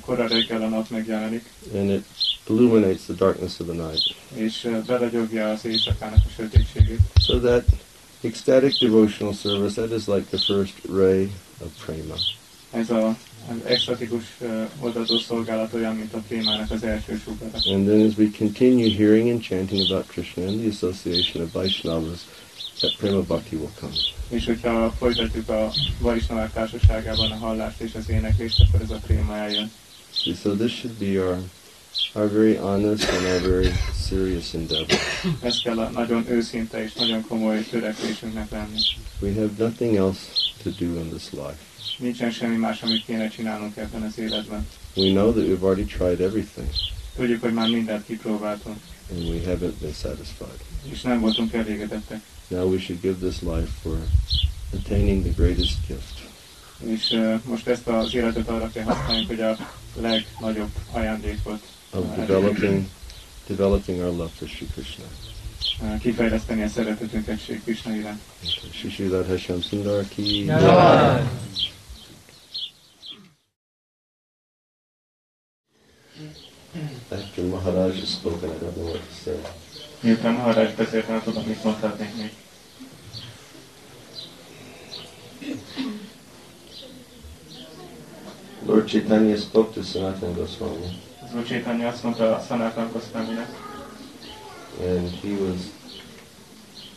[0.00, 2.04] kora reggel a nap megjelenik, and it
[2.48, 4.14] illuminates the darkness of the night.
[4.34, 7.00] és beragyogja az éjszakának a sötétségét.
[7.20, 7.64] So that
[8.20, 12.14] ecstatic devotional service, that is like the first ray of prema.
[12.70, 13.16] Ez a
[13.48, 17.58] az extatikus uh, odaadó szolgálat olyan, mint a prémának az első sugara.
[17.74, 22.20] And then as we continue hearing and chanting about Krishna and the association of Vaishnavas,
[22.80, 23.92] that prema bhakti will come.
[24.28, 29.70] És hogyha folytatjuk a Vaisnavák társaságában a hallást és az éneklést, akkor ez a eljön.
[30.12, 31.38] See, so this should be our
[32.14, 33.72] our very honest and our very
[34.08, 34.98] serious endeavor.
[35.42, 38.78] Ez kell a nagyon őszinte és nagyon komoly törekvésünknek lenni.
[39.20, 40.20] We have nothing else
[40.62, 41.58] to do in this life.
[41.98, 44.68] Nincsen semmi más, amit kéne csinálnunk ebben az életben.
[44.94, 46.68] We know that we've already tried everything
[47.16, 48.76] Tudjuk, hogy már mindent kipróbáltunk,
[49.10, 50.58] and we haven't been satisfied.
[50.90, 52.20] és nem voltunk elégedettek.
[52.50, 53.96] Now we should give this life for
[54.72, 56.28] attaining the greatest gift.
[56.86, 59.56] És uh, most ezt az életet arra kell használni, hogy a
[60.00, 62.84] legnagyobb ajándékot of developing
[63.46, 65.04] developing our love for Sri Krishna.
[65.82, 68.20] uh, kifejleszteni a szeretetünket Sri Krishna iránt.
[68.40, 68.70] Okay.
[68.72, 70.44] Shri Shri Radha Shyam Sundar ki.
[70.44, 71.22] Jai.
[77.08, 79.40] After Maharaj has spoken, I don't know what to say.
[80.00, 82.32] Miután Maharaj beszélt, nem tudom, mit mondhatnék még.
[88.66, 91.00] Lord Chaitanya spoke to Sanatana Goswami,
[91.34, 93.48] Úr Chaitanya azt mondta a Sanatan Goswaminek,
[94.80, 95.60] and he was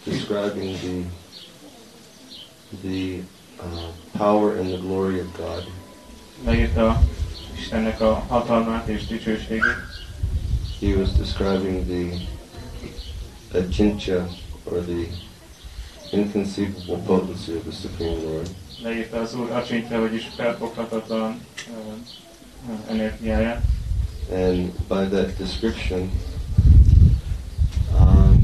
[0.04, 1.06] describing the
[2.82, 3.24] the
[3.60, 5.64] uh, power and the glory of God.
[6.46, 7.02] leírta
[7.60, 9.78] Istennek a hatalmát és dicsőségét,
[10.80, 12.33] He was describing the
[13.54, 14.28] Achintya,
[14.64, 15.08] or the
[16.12, 18.50] inconceivable potency of the Supreme Lord.
[18.82, 21.94] leírta az Úr acsintja, vagyis felfoghatatlan uh,
[22.90, 23.62] energiáját,
[24.32, 26.10] And by that description,
[28.00, 28.42] um,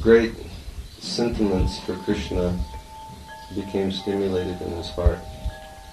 [0.00, 0.34] great
[1.02, 2.52] sentiments for Krishna
[3.54, 5.24] became stimulated in his heart.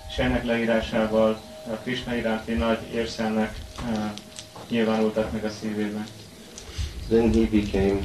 [0.10, 3.96] és ennek leírásával a Krishna iránti nagy érszelnek uh,
[4.70, 6.06] nyilvánultak meg a szívében.
[7.10, 8.00] Then he became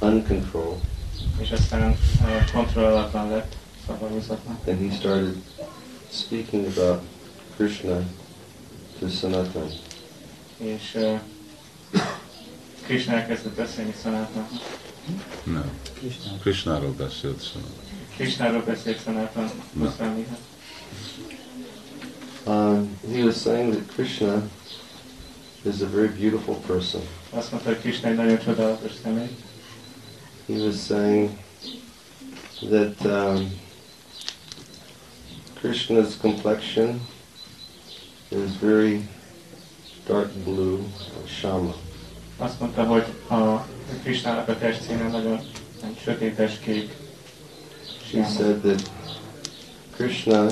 [0.00, 0.80] uncontrolled,
[1.40, 1.96] És aztán
[2.52, 4.58] kontrollatlan lett, szabadulzatlan.
[4.66, 5.36] and he started
[6.12, 7.02] speaking about
[7.56, 8.00] Krishna
[8.98, 9.68] to Sanatan.
[10.56, 11.20] És uh,
[12.82, 14.48] Krishna elkezdett beszélni Sanatan.
[15.44, 15.70] Nem.
[16.40, 17.58] Krishnáról beszélt szó.
[18.16, 20.38] Krishnáról beszélt Sanatan Goswamihez.
[22.46, 24.42] Um, he was saying that Krishna
[25.66, 27.00] is a very beautiful person.
[27.30, 29.36] Azt mondta, hogy Krishna egy nagyon csodálatos személy.
[30.46, 31.30] He was saying
[32.60, 33.50] that um,
[35.60, 37.00] Krishna's complexion
[38.28, 39.08] is very
[40.06, 40.78] dark blue,
[41.40, 41.74] shama.
[42.36, 43.66] Azt mondta, hogy a
[44.02, 45.40] Krishnának a testszíne nagyon
[45.80, 46.92] nagyon sötétes kék.
[48.12, 48.90] He said that
[49.96, 50.46] Krishna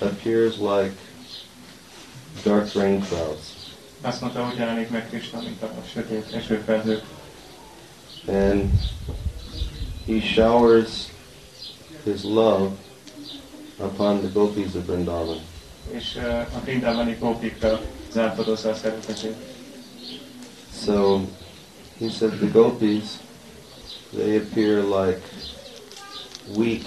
[0.00, 0.92] appears like
[2.42, 3.53] dark rain clouds,
[4.04, 7.02] Azt mondta, jelenik meg Krishna, mint a sötét esőfelhők.
[8.26, 8.70] and
[10.06, 11.10] he showers
[12.04, 12.76] his love
[13.78, 15.38] upon the gopis of Vrindavan.
[15.90, 16.16] És
[16.54, 17.80] a Vrindavani gópikra
[18.12, 19.36] zártadozza a szeretetét.
[20.84, 21.20] So
[21.98, 23.04] he said the gopis,
[24.12, 25.20] they appear like
[26.56, 26.84] wheat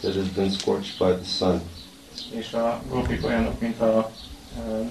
[0.00, 1.62] that has been scorched by the sun.
[2.30, 4.10] És a gópik olyanok, mint a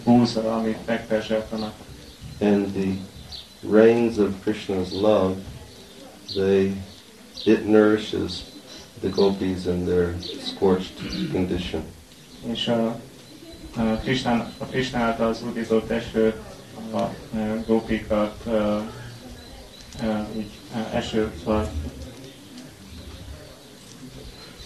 [0.04, 1.74] búza, amit megperzseltanak.
[2.40, 2.94] And the
[3.70, 5.36] rains of Krishna's love,
[6.34, 6.74] they
[7.46, 8.44] it nourishes
[9.02, 11.82] the gopis in their scorched condition.
[12.52, 13.00] És a,
[13.76, 16.34] a, Krishna, a Krishna által az udított eső
[16.92, 17.14] a, a
[17.68, 18.46] gópikat
[20.38, 20.50] így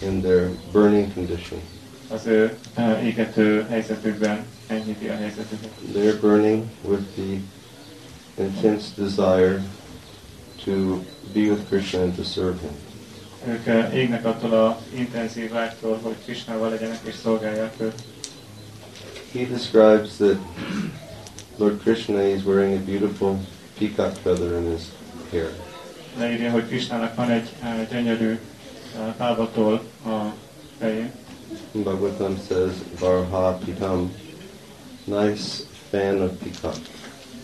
[0.02, 1.60] in their burning condition.
[2.08, 2.56] az ő
[3.02, 4.55] égető helyzetükben enyhíti a helyzetüket.
[4.68, 7.40] They're burning with the
[8.42, 9.62] intense desire
[10.64, 12.70] to be with Krishna and to serve him.
[13.48, 18.02] Ők eh, égnek attól a intenzív vágytól, hogy Krishnával legyenek és szolgálják őt.
[19.32, 20.36] He describes that
[21.56, 23.38] Lord Krishna is wearing a beautiful
[23.78, 24.82] peacock feather in his
[25.30, 25.50] hair.
[26.18, 28.38] Leírja, hogy Krishnának van egy eh, gyönyörű eh,
[29.16, 30.34] pálvatól a
[30.78, 31.12] fején,
[31.72, 34.10] Bhagavatam says, Varha Pitam,
[35.06, 36.76] nice fan of peacock.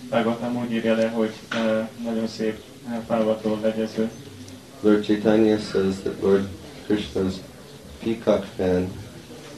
[0.08, 2.58] Bhagavatam úgy írja le, hogy uh, nagyon szép
[3.44, 4.10] uh, legyező.
[4.80, 6.48] Lord Chaitanya says that Lord
[6.88, 7.34] Krishna's
[8.04, 8.90] peacock fan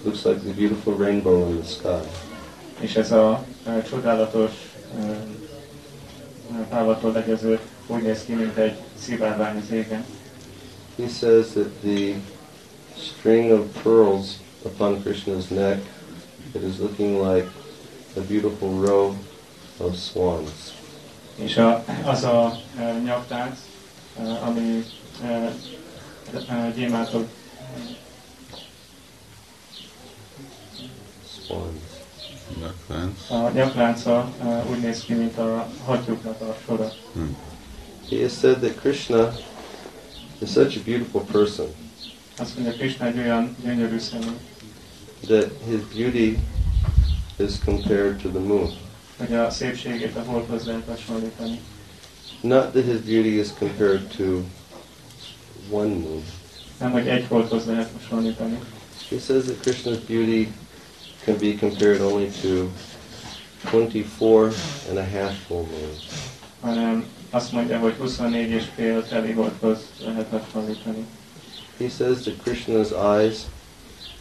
[0.04, 2.08] looks like the beautiful rainbow in the sky.
[2.80, 4.50] És ez a uh, csodálatos
[4.98, 5.16] uh,
[6.68, 10.04] pálvatól legyező úgy néz ki, mint egy szivárvány az égen.
[10.96, 12.14] He says that the
[12.96, 14.26] string of pearls
[14.62, 15.80] upon Krishna's neck,
[16.54, 17.48] it is looking like
[18.16, 19.14] a beautiful row
[19.76, 20.50] of swans.
[21.36, 23.58] És a, az a e, nyaktánc,
[24.18, 24.84] e, ami
[25.22, 25.54] e,
[26.48, 27.28] e, gyémántok
[31.46, 31.80] Swans.
[32.60, 33.30] Nyaklánc.
[33.30, 36.92] a nyaklánca e, úgy néz ki, mint a hattyúknak a sora.
[37.12, 37.20] Hm.
[38.08, 39.32] He has said that Krishna
[40.38, 41.66] is such a beautiful person
[42.38, 44.36] Azt mondja, Krishna egy olyan gyönyörű szemű,
[45.26, 46.38] that his beauty
[47.38, 48.70] is compared to the moon.
[49.18, 51.60] hogy a szépségét a holdhoz lehet hasonlítani.
[52.40, 54.24] Not that his beauty is compared to
[55.70, 56.22] one moon.
[56.78, 58.58] Nem, hogy egy holdhoz lehet hasonlítani.
[59.10, 60.52] He says that Krishna's beauty
[61.24, 62.70] can be compared only to
[63.70, 64.54] 24
[64.88, 66.02] and a half full moons.
[66.60, 71.04] hanem azt mondja, hogy 24 és fél teli holdhoz lehet hasonlítani.
[71.78, 73.36] He says that Krishna's eyes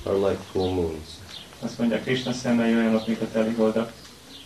[0.03, 1.07] are like full moons.
[1.63, 3.27] Azt mondja, Krishna szemei olyanok, mint a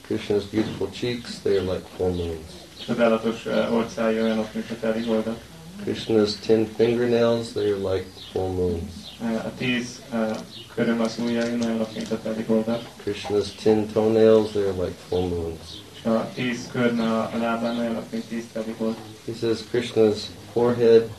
[0.08, 2.52] Krishna's beautiful cheeks, they are like full moons.
[2.86, 5.38] csodálatos eh, orcái olyanok, mint a teli holdak.
[5.84, 8.92] Krishna's ten fingernails, they are like full moons.
[9.22, 10.38] Eh, A tíz eh,
[10.76, 15.28] köröm az ujjai olyanok, mint a teli holdak, Krishna's ten toenails, they are like full
[15.28, 15.60] moons.
[16.04, 18.96] a tíz körme a lábán olyanok, mint tíz teli hold.
[19.26, 20.18] He says Krishna's
[20.54, 21.10] forehead,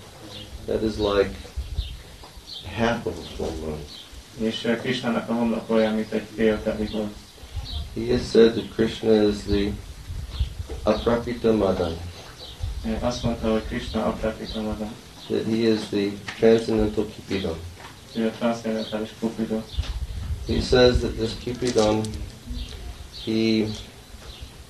[0.66, 1.30] that is like
[2.76, 3.78] half of a full moon.
[4.38, 5.32] És Krishnának a
[5.94, 6.26] mint egy.
[7.94, 9.72] He has said that Krishna is the
[10.82, 11.96] Aprakrita Madan,
[13.00, 14.94] Azt mondta, hogy Krishna Aprakrita Madan,
[15.28, 17.56] that he is the transcendental Cupidon.
[18.14, 19.62] ő a transzcendentális Cupidon.
[20.46, 22.00] He says that this Cupidon,
[23.24, 23.66] he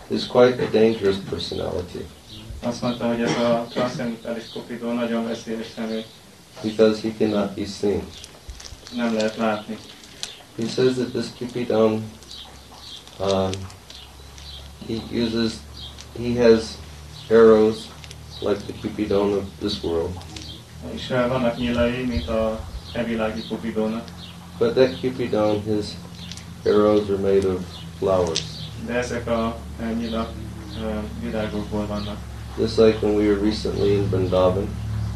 [0.08, 2.04] is quite a dangerous personality
[2.62, 6.04] Azt mondta, hogy ez a transzcendentális Cupidon nagyon veszélyes személy,
[6.62, 8.02] because he cannot be seen.
[8.94, 9.78] Nem lehet látni.
[10.56, 12.02] He says that this Cupidon,
[13.20, 13.50] um,
[14.86, 15.60] he uses,
[16.16, 16.76] he has
[17.30, 17.88] arrows
[18.40, 20.16] like the Cupidon of this world,
[20.94, 22.60] És vannak nyilai, mint a
[22.92, 24.04] evilági Cupidónak,
[24.58, 25.86] but that Cupidon, his
[26.64, 27.60] arrows are made of
[27.98, 28.42] flowers.
[28.86, 30.28] de ezek a eh, nyilak
[30.76, 32.16] eh, virágokból vannak.
[32.58, 34.68] Just like when we were recently in Vrindavan,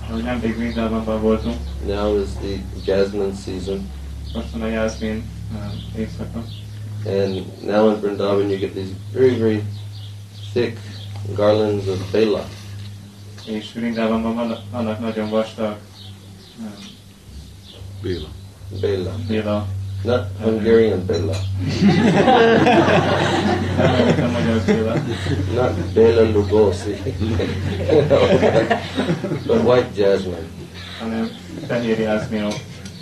[0.09, 0.81] Ahogy nemrég
[1.21, 3.91] voltunk, now is the jasmine season,
[4.35, 5.25] most van a jászmin
[5.97, 6.45] évszaka,
[7.07, 9.62] and now in Vrindavan you get these very, very
[10.53, 10.79] thick
[11.35, 12.49] garlands of bela.
[13.47, 15.77] és Vrindavanban vannak, vannak nagyon vastag
[18.03, 18.29] Béla.
[18.81, 19.15] Bela.
[19.29, 19.67] béla,
[20.05, 21.37] Not Hungarian bela.
[23.77, 24.95] nem említem magyar béla,
[25.55, 26.97] Not Bela Lugosi.
[29.47, 30.49] but white jasmine.
[31.01, 31.31] hanem
[31.67, 32.55] fehér jászminok.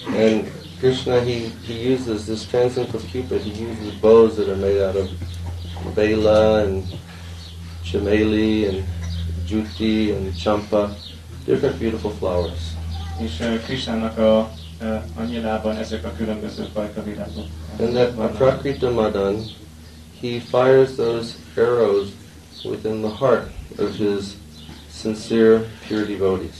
[0.06, 4.96] And Krishna, he, he uses this transcendental Cupid, he uses bows that are made out
[4.96, 5.08] of
[5.94, 6.84] Bela and
[7.84, 8.84] Chameli and
[9.46, 10.96] Juti and Champa,
[11.44, 12.60] different beautiful flowers.
[13.18, 14.50] És eh, Krishnának a,
[15.16, 17.44] a nyilában ezek a különböző fajta virágok.
[17.78, 18.18] eh, And that.
[18.18, 19.34] Aprakrita Madan,
[20.20, 22.08] he fires those arrows
[22.64, 24.24] within the heart of his
[25.00, 26.54] sincere, pure devotees.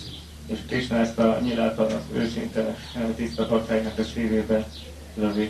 [0.47, 4.67] És Krishna ezt a nyilát az őszinte eh, tiszta baktáinak a szívébe
[5.15, 5.47] lövi.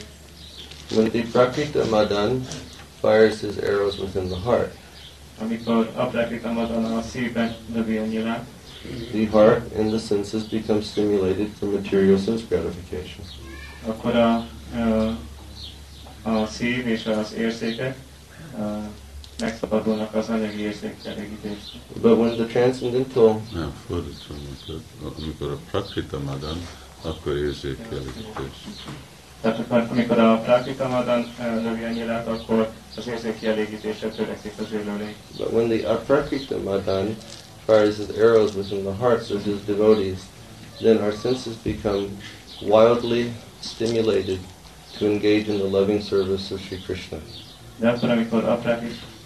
[0.94, 2.46] When the Prakrita Madan
[3.00, 4.74] fires his arrows within the heart,
[5.40, 8.44] Amikor Aprakrita Madana a szívben lövi a nyilát,
[9.12, 13.24] the heart and the senses become stimulated for material sense gratification.
[13.86, 15.12] akkor a, eh,
[16.22, 17.96] a szív és az érzékek
[18.58, 18.64] eh,
[19.40, 21.72] megszabadulnak az anyagi érzékelégítést.
[22.00, 24.82] But when the transcendental Nem, fordítva, amikor,
[25.18, 26.66] amikor a Prakrita Madan,
[27.02, 28.68] akkor érzékelítés.
[29.40, 35.14] Tehát amikor a Prakrita Madan eh, lövi akkor az érzékielégítésre törekszik az élőlény.
[35.36, 37.16] But when the aprakrita madan
[37.70, 40.18] fires his arrows within the hearts of his devotees,
[40.80, 42.08] then our senses become
[42.62, 44.38] wildly stimulated
[44.98, 47.18] to engage in the loving service of Sri Krishna.
[47.82, 48.56] Akkor, amikor a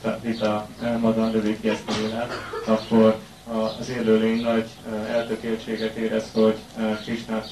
[0.03, 0.69] Prakrita
[1.01, 2.33] Madan lövi ki ezt a nyilát,
[2.67, 3.17] akkor
[3.53, 4.67] a- az élőlény nagy
[5.09, 6.57] eltökéltséget érez, hogy
[7.03, 7.51] Krishnát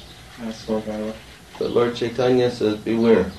[0.87, 1.13] eh.
[1.59, 3.33] But Lord Chaitanya says, beware,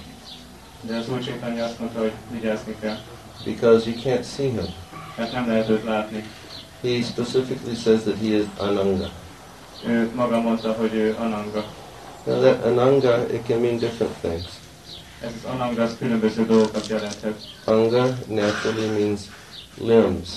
[0.81, 2.97] De az Úr Chaitanya azt mondta, hogy vigyázni kell,
[3.45, 4.73] because you can't see him.
[5.17, 6.23] mert nem lehet őt látni.
[6.83, 9.09] He specifically says that he is Ananga.
[9.87, 11.65] Ő maga mondta, hogy ő Ananga.
[12.25, 14.45] Now that Ananga, it can mean different things.
[15.21, 17.35] Ez az Ananga az különböző dolgokat jelenthet.
[17.65, 19.21] Anga naturally means
[19.77, 20.29] limbs,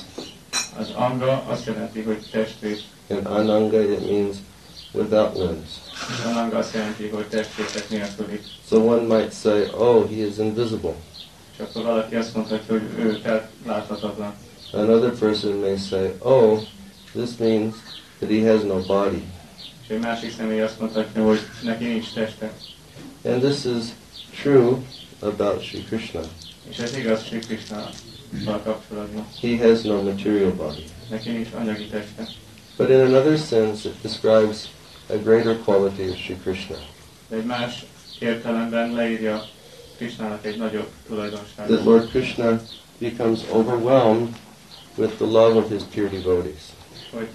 [0.78, 4.36] Az Anga azt jelenti, hogy testrész, and Ananga it means
[4.92, 5.70] without limbs.
[6.26, 8.40] Ananga azt jelenti, hogy testrészek nélküli.
[8.68, 10.94] So one might say, oh, he is invisible.
[11.52, 14.34] És akkor valaki azt mondhatja, hogy ő tehát láthatatlan.
[14.76, 16.66] Another person may say, oh,
[17.14, 17.74] this means
[18.20, 19.22] that he has no body.
[19.82, 22.52] És egy másik személy azt mondhatja, hogy neki nincs teste.
[23.24, 23.84] And this is
[24.42, 24.76] true
[25.20, 26.20] about Sri Krishna.
[26.68, 27.90] És ez igaz Sri Krishna
[28.44, 29.26] kapcsolatban.
[29.40, 30.84] He has no material body.
[31.10, 32.28] Neki nincs anyagi teste.
[32.76, 34.68] But in another sense, it describes
[35.06, 36.76] a greater quality of Sri Krishna.
[37.28, 37.84] De egy más
[38.18, 39.44] értelemben leírja
[39.96, 40.88] Krishnának egy nagyobb
[41.56, 41.84] That.
[41.84, 42.60] Lord Krishna
[42.98, 44.28] becomes overwhelmed
[44.96, 46.74] with the love of his pure devotees.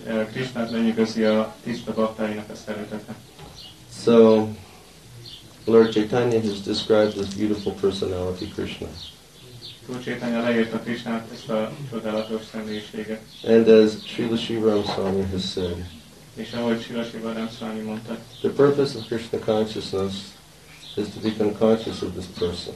[0.08, 3.16] Eh, Krishnát lenyűgözi a tiszta baktáinak a szeretete.
[4.04, 4.48] So,
[5.66, 8.88] Lord Chaitanya has described this beautiful personality, Krishna.
[9.86, 13.22] Túl Chaitanya leírta Krishnát, ezt a csodálatos személyiséget.
[13.44, 15.86] And as Srila Shivaram Swami has said,
[16.36, 20.14] És ahogy Sila Sivaram Swami mondta, the purpose of Krishna consciousness
[20.96, 22.74] is to become conscious of this person.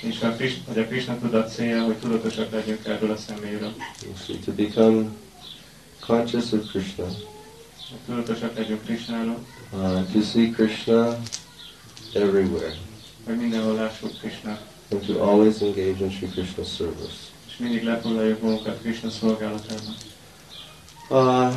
[0.00, 3.74] És a Krishna, hogy a Krishna tudat célja, hogy tudatosak legyünk erről a személyről.
[4.44, 5.08] To become
[6.00, 7.04] conscious of Krishna,
[8.06, 11.18] tudatosak legyünk Krishnáról, uh, to see Krishna
[12.14, 12.74] everywhere,
[13.24, 14.60] hogy mindenhol lássuk Krishnát.
[14.90, 17.16] and to always engage in Sri Krishna's service.
[17.46, 19.94] És mindig lefoglaljuk magunkat Krishna szolgálatában.
[21.10, 21.54] Uh,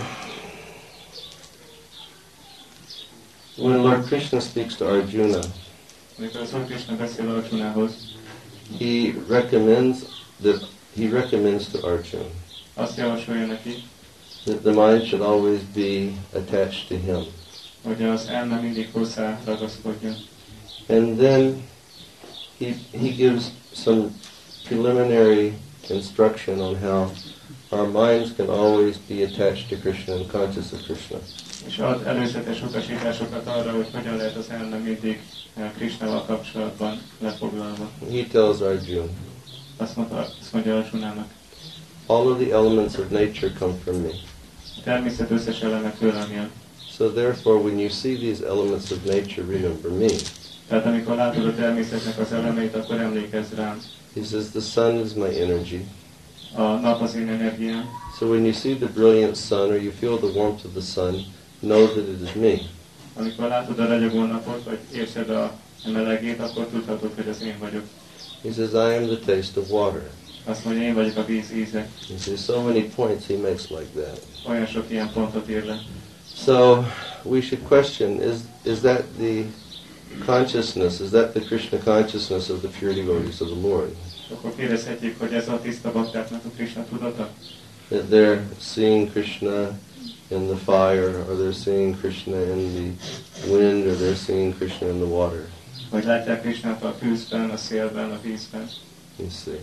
[3.58, 5.39] when Lord Krishna speaks to Arjuna,
[6.18, 7.92] Amikor az Úr Krishna beszél Arjunához,
[8.78, 10.06] he recommends
[10.42, 12.26] that he recommends to Arjuna
[12.74, 13.84] azt javasolja neki,
[14.44, 17.26] that the mind should always be attached to him.
[17.84, 20.16] hogy az elme mindig hozzá ragaszkodjon.
[20.88, 21.64] And then
[22.58, 24.08] he, he gives some
[24.64, 25.54] preliminary
[25.90, 27.12] instruction on how
[27.70, 31.18] our minds can always be attached to Krishna and conscious of Krishna.
[31.68, 35.22] És ad előzetes utasításokat arra, hogy hogyan lehet az elme mindig
[35.55, 37.89] eh, Krishnával kapcsolatban lefoglalva.
[38.12, 39.09] He tells Arjuna,
[39.78, 41.28] Azt mondta, azt mondja Arjunának.
[42.05, 44.09] all of the elements of nature come from me.
[44.84, 46.49] Természet összes eleme tőlem jön.
[46.97, 50.14] So therefore, when you see these elements of nature, remember me.
[50.68, 53.82] Tehát amikor látod a természetnek az elemeit, akkor emlékezz rám.
[54.16, 55.86] He says, the sun is my energy.
[56.55, 57.86] A nap az én energiám.
[58.18, 61.26] So when you see the brilliant sun or you feel the warmth of the sun,
[61.62, 62.70] know that it is me.
[63.14, 65.51] Amikor látod a ragyogó napot, vagy érzed a
[65.86, 67.84] melegét, akkor tudhatod, hogy az én vagyok.
[68.43, 70.09] He says, I am the taste of water.
[70.45, 71.89] Azt mondja, én vagyok a víz íze.
[72.09, 74.22] You see, so many points he makes like that.
[74.47, 75.82] Olyan sok ilyen pontot ír le.
[76.45, 76.84] So
[77.24, 79.43] we should question, is, is that the
[80.26, 83.95] consciousness, is that the Krishna consciousness of the pure devotees of the Lord?
[84.32, 87.30] Akkor kérdezhetjük, hogy ez a tiszta baktáknak a Krishna tudata?
[87.89, 88.41] That they're
[88.74, 89.80] seeing Krishna
[90.32, 95.00] in the fire, or they're seeing Krishna in the wind, or they're seeing Krishna in
[95.00, 95.46] the water.
[95.90, 98.70] Vagy látják Krishnát a tűzben, a szélben, a vízben.
[99.18, 99.60] You see.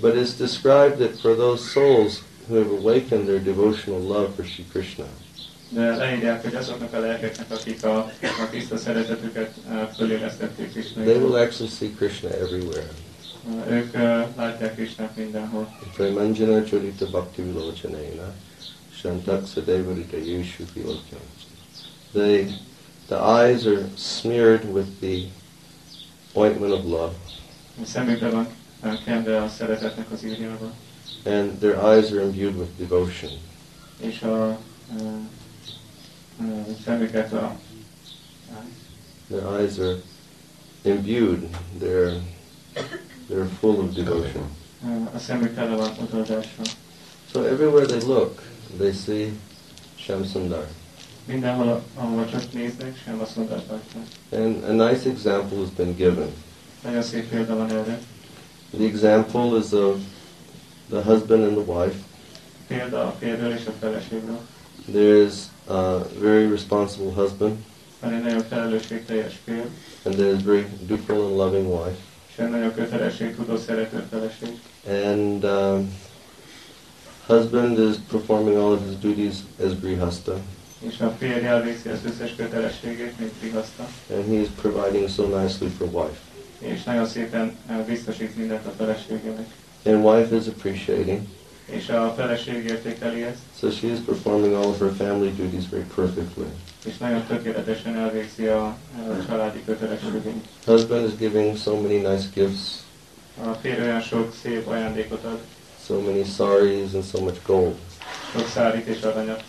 [0.00, 4.64] But it's described that for those souls who have awakened their devotional love for Sri
[4.72, 5.04] Krishna,
[5.68, 9.54] De leírják, hogy azoknak a lelkeknek, akik a, a tiszta szeretetüket
[9.96, 11.02] fölélesztették Krishna.
[11.02, 12.88] they will actually see Krishna everywhere.
[13.68, 13.92] Ők
[14.36, 15.78] látják Krishnát mindenhol.
[15.96, 18.34] Premanjana Charita Bhakti Vilochanena
[19.02, 21.18] Shantak Sadevarita Yeshu Vilochan.
[22.12, 22.54] They,
[23.08, 25.28] the eyes are smeared with the
[26.34, 27.14] ointment of love,
[27.82, 28.46] A szemükbe van
[29.04, 30.72] kenve a szeretetnek az írjával.
[31.24, 33.30] and their eyes are imbued with devotion.
[34.00, 34.58] És a
[36.84, 37.56] szemüket a
[39.28, 39.96] Their eyes are
[40.82, 41.48] imbued,
[41.80, 42.20] they're,
[43.30, 44.50] they're full of devotion.
[45.14, 46.64] a szemük tele van utolzással.
[47.32, 48.42] So everywhere they look,
[48.78, 49.32] they see
[49.96, 50.66] Shamsundar.
[51.24, 53.36] Mindenhol, ahova csak néznek, sem azt.
[54.30, 56.28] And a nice example has been given.
[56.84, 57.98] Nagyon szép példa van erre.
[58.76, 59.96] The example is of
[60.90, 61.96] the husband and the wife.
[62.66, 64.38] Példa a férről és a feleségről.
[64.92, 65.34] There's
[65.66, 67.56] a very responsible husband,
[68.00, 69.64] Van egy nagyon felelősségteljes fér,
[70.04, 71.96] and there's very dutiful and loving wife.
[72.28, 74.60] és egy nagyon kötelességtudó szerető feleség.
[75.06, 75.92] And um,
[77.36, 79.34] husband is performing all of his duties
[79.66, 80.36] as grihastha,
[80.88, 83.88] És a férj elvégzi az összes kötelességét, mint prihaszta.
[84.14, 86.18] and he is providing so nicely for wife.
[86.58, 89.46] És nagyon szépen eh, biztosít mindent a feleségének.
[89.84, 91.20] And wife is appreciating,
[91.64, 95.84] És a feleség értékeli ezt, so she is performing all of her family duties very
[95.94, 96.42] perfectly.
[96.86, 100.32] és nagyon tökéletesen elvégzi a, a családi kötelességét.
[100.64, 102.60] Husband is giving so many nice gifts,
[103.44, 105.38] A férj olyan sok szép ajándékot ad,
[105.86, 107.74] so many saris and so much gold.
[108.36, 109.44] sok szárit és aranyat.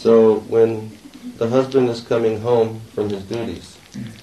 [0.00, 0.92] So when
[1.36, 3.64] the husband is coming home from his duties,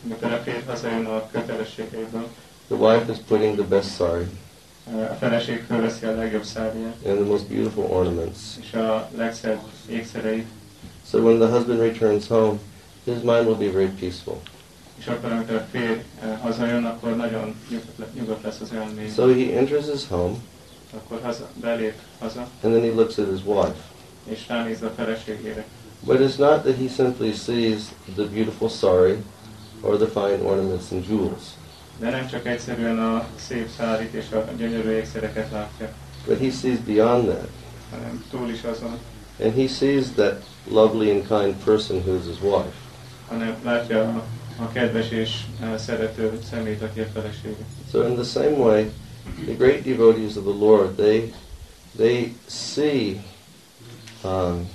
[0.06, 2.28] Amikor a férj hazajön a kötelességeiből,
[2.68, 4.26] the wife is putting the best sari,
[5.12, 8.38] a feleség fölveszi a legjobb szárnyát, and the most beautiful ornaments.
[8.62, 10.48] és a legszebb ékszereit,
[11.10, 12.60] So when the husband returns home,
[13.04, 14.40] his mind will be very peaceful.
[15.00, 17.56] és akkor, amikor a férj eh, hazajön, akkor nagyon
[18.14, 19.12] nyugodt lesz az elmény.
[19.16, 20.36] So he enters his home,
[20.96, 23.76] Akkor haza, belép haza, and then he looks at his wife.
[24.30, 25.66] és ránéz a feleségére.
[26.06, 27.82] But it's not that he simply sees
[28.16, 29.16] the beautiful sari
[29.82, 31.42] or the fine ornaments and jewels,
[32.00, 35.90] De nem csak egyszerűen a szép szárit és a gyönyörű ékszereket látja,
[36.28, 37.48] but he sees beyond that.
[37.92, 38.98] hanem túl is azon,
[39.44, 42.74] And he sees that lovely and kind person who is his wife.
[43.28, 44.24] hanem látja a,
[44.64, 47.64] a kedves és eh, szerető szemét, aki a felesége.
[47.92, 48.84] So in the same way,
[49.46, 51.34] the great devotees of the Lord, they,
[51.96, 53.22] they see
[54.24, 54.68] um,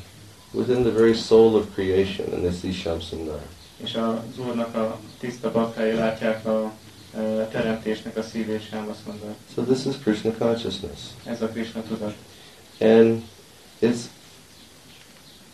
[0.53, 3.41] within the very soul of creation, and they see Shamsundar.
[3.77, 6.73] És az Úrnak a tiszta bakkái látják a
[7.51, 9.01] teremtésnek a szívét sem, azt.
[9.55, 11.01] So this is Krishna consciousness.
[11.25, 12.15] Ez a Krishna tudat.
[12.81, 13.23] And
[13.81, 14.09] it's,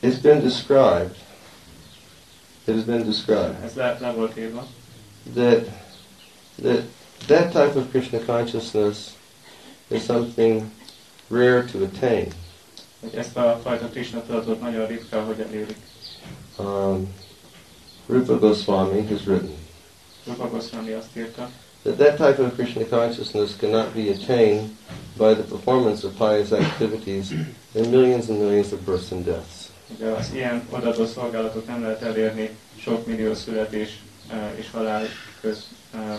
[0.00, 1.16] it's been described,
[2.64, 4.66] it has been described, Ez le, le volt írva,
[5.34, 5.64] that,
[6.62, 6.82] that
[7.26, 9.16] that type of Krishna consciousness
[9.90, 10.70] is something
[11.28, 12.32] rare to attain.
[13.14, 15.76] ezt a fajta Krishna tudatot nagyon ritka, hogy elérik.
[16.58, 17.14] Um,
[18.06, 19.54] Rupa Goswami has written
[20.26, 21.50] Rupa Goswami azt írta,
[21.82, 24.68] that that type of Krishna consciousness cannot be attained
[25.16, 27.30] by the performance of pious activities
[27.72, 29.70] in millions and millions of births and deaths.
[29.98, 33.98] hogy az ilyen odaadó szolgálatot nem lehet elérni sok millió születés
[34.30, 35.06] e, és halál
[35.42, 35.66] köz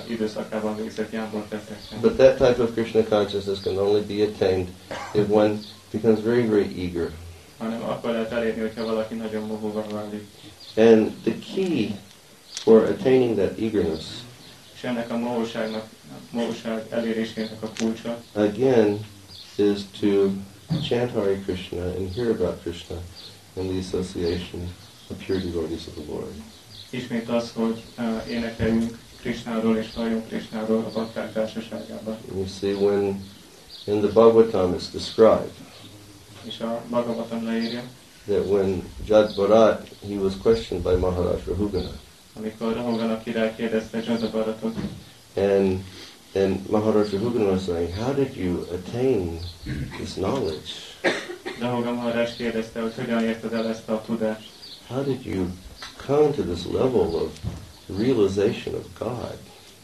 [0.08, 2.00] időszakában végzett jámbor tettekkel.
[2.02, 4.68] But that type of Krishna consciousness can only be attained
[5.14, 5.60] if one
[5.92, 7.12] becomes very, very eager.
[7.58, 10.28] Hanem akkor lehet elérni, hogyha valaki nagyon mohóva válik.
[10.76, 11.96] And the key
[12.64, 14.06] for attaining that eagerness,
[14.76, 15.86] És ennek a mohóságnak,
[16.30, 19.00] mohóság elérésének a kulcsa again,
[19.56, 20.30] is to
[20.88, 22.96] chant Hare Krishna and hear about Krishna
[23.54, 24.74] in the association
[25.10, 26.32] of pure devotees of the Lord.
[26.90, 32.18] ismét az, hogy uh, énekeljünk Krishnáról és halljunk Krishnáról a bakták társaságában.
[32.36, 33.24] You see, when
[33.86, 35.52] in the Bhagavatam it's described
[36.44, 37.82] És a Bhagavatam leírja,
[38.28, 41.92] that when Jad Bharat, he was questioned by Maharaj Rahugana,
[42.34, 44.76] amikor Rahogana király kérdezte Jadabaratot,
[45.36, 45.84] and
[46.36, 49.40] and Maharaj Rahugana was saying, "How did you attain
[49.98, 50.72] this knowledge?
[51.60, 54.50] Rahogana Maharaj kérdezte, hogy hogyan érted el ezt a tudást,
[54.88, 55.48] How did you
[56.06, 57.32] come to this level of
[57.98, 59.38] realization of God?"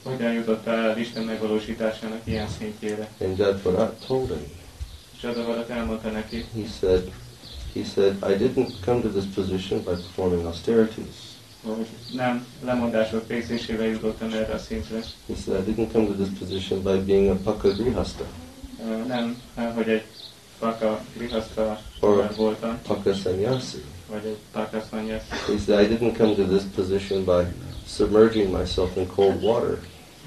[0.04, 3.08] hogyan jutottál el Isten megvalósításának ilyen szintjére.
[3.22, 4.52] And Jad Bharat told him.
[5.16, 7.12] És Jadabarat elmondta neki, He said,
[7.74, 11.28] "He said I didn't come to this position by performing austerities."
[11.64, 16.28] hogy nem lemondások végzésével jutottam erre a szintre, He said, I didn't come to this
[16.40, 18.24] position by being a Paka Grihasta,
[18.86, 19.42] Uh, nem,
[19.76, 20.04] hogy egy
[20.60, 23.84] Paka Grihaszta Or- voltam, Paka Sannyasi.
[24.12, 25.24] vagy egy Pakaszmanyász.
[25.30, 27.46] He said, I didn't come to this position by
[27.96, 29.78] submerging myself in cold water.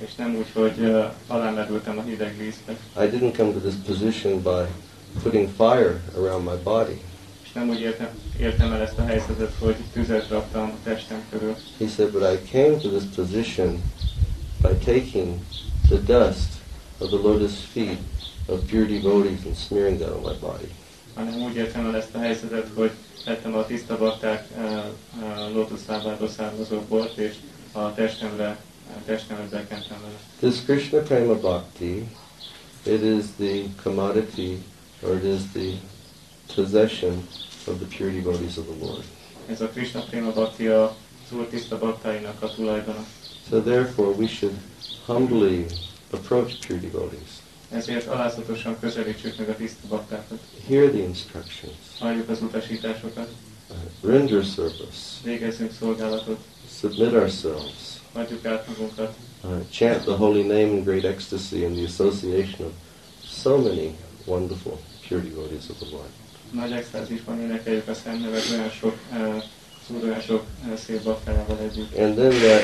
[0.04, 0.94] És nem úgy, hogy
[1.26, 4.66] alámerültem a hideg vízbe, I didn't come to this position by
[5.22, 7.00] putting fire around my body.
[7.44, 8.08] és nem úgy értem,
[8.40, 12.50] értem el ezt a helyzetet, hogy tüzet raktam a testem körül, He said, but I
[12.50, 13.82] came to this position
[14.62, 15.38] by taking
[15.88, 16.48] the dust
[16.98, 17.98] of the lotus feet
[18.46, 20.68] of pure devotees and smearing that on my body.
[21.14, 22.90] hanem úgy értem el ezt a helyzetet, hogy
[23.24, 27.34] tettem a tiszta bakták uh, uh, lótuszlábából származó bort, és
[27.72, 28.58] a testemre,
[28.96, 30.18] a testemre bekentem vele.
[30.38, 32.08] This Krishna Prema Bhakti,
[32.84, 34.58] it is the commodity,
[35.02, 35.74] or it is the
[36.54, 37.12] possession
[37.66, 39.04] of the pure devotees of the Lord.
[39.50, 40.96] Ez a Krishna Prema Bhakti a
[41.32, 43.04] az Úr tiszta baktáinak a tulajdona.
[43.48, 44.54] So therefore we should
[45.06, 45.66] humbly
[46.10, 47.30] approach pure devotees.
[47.70, 50.38] Ezért alázatosan közelítsük meg a tiszta baktákat.
[50.68, 51.76] Hear the instructions.
[51.98, 53.28] Halljuk az utasításokat,
[53.70, 55.20] uh, render service.
[55.24, 56.38] végezzünk szolgálatot,
[56.82, 58.00] Submit ourselves.
[58.12, 59.14] adjuk át magunkat,
[59.44, 62.72] Uh, chant the holy name in great ecstasy in the association of
[63.24, 64.78] so many wonderful
[65.08, 66.08] pure devotees of the Lord.
[66.52, 71.96] nagy extázisban énekeljük a szent nevet olyan sok, uh, sok uh, szép baktájával együtt.
[71.98, 72.62] And then that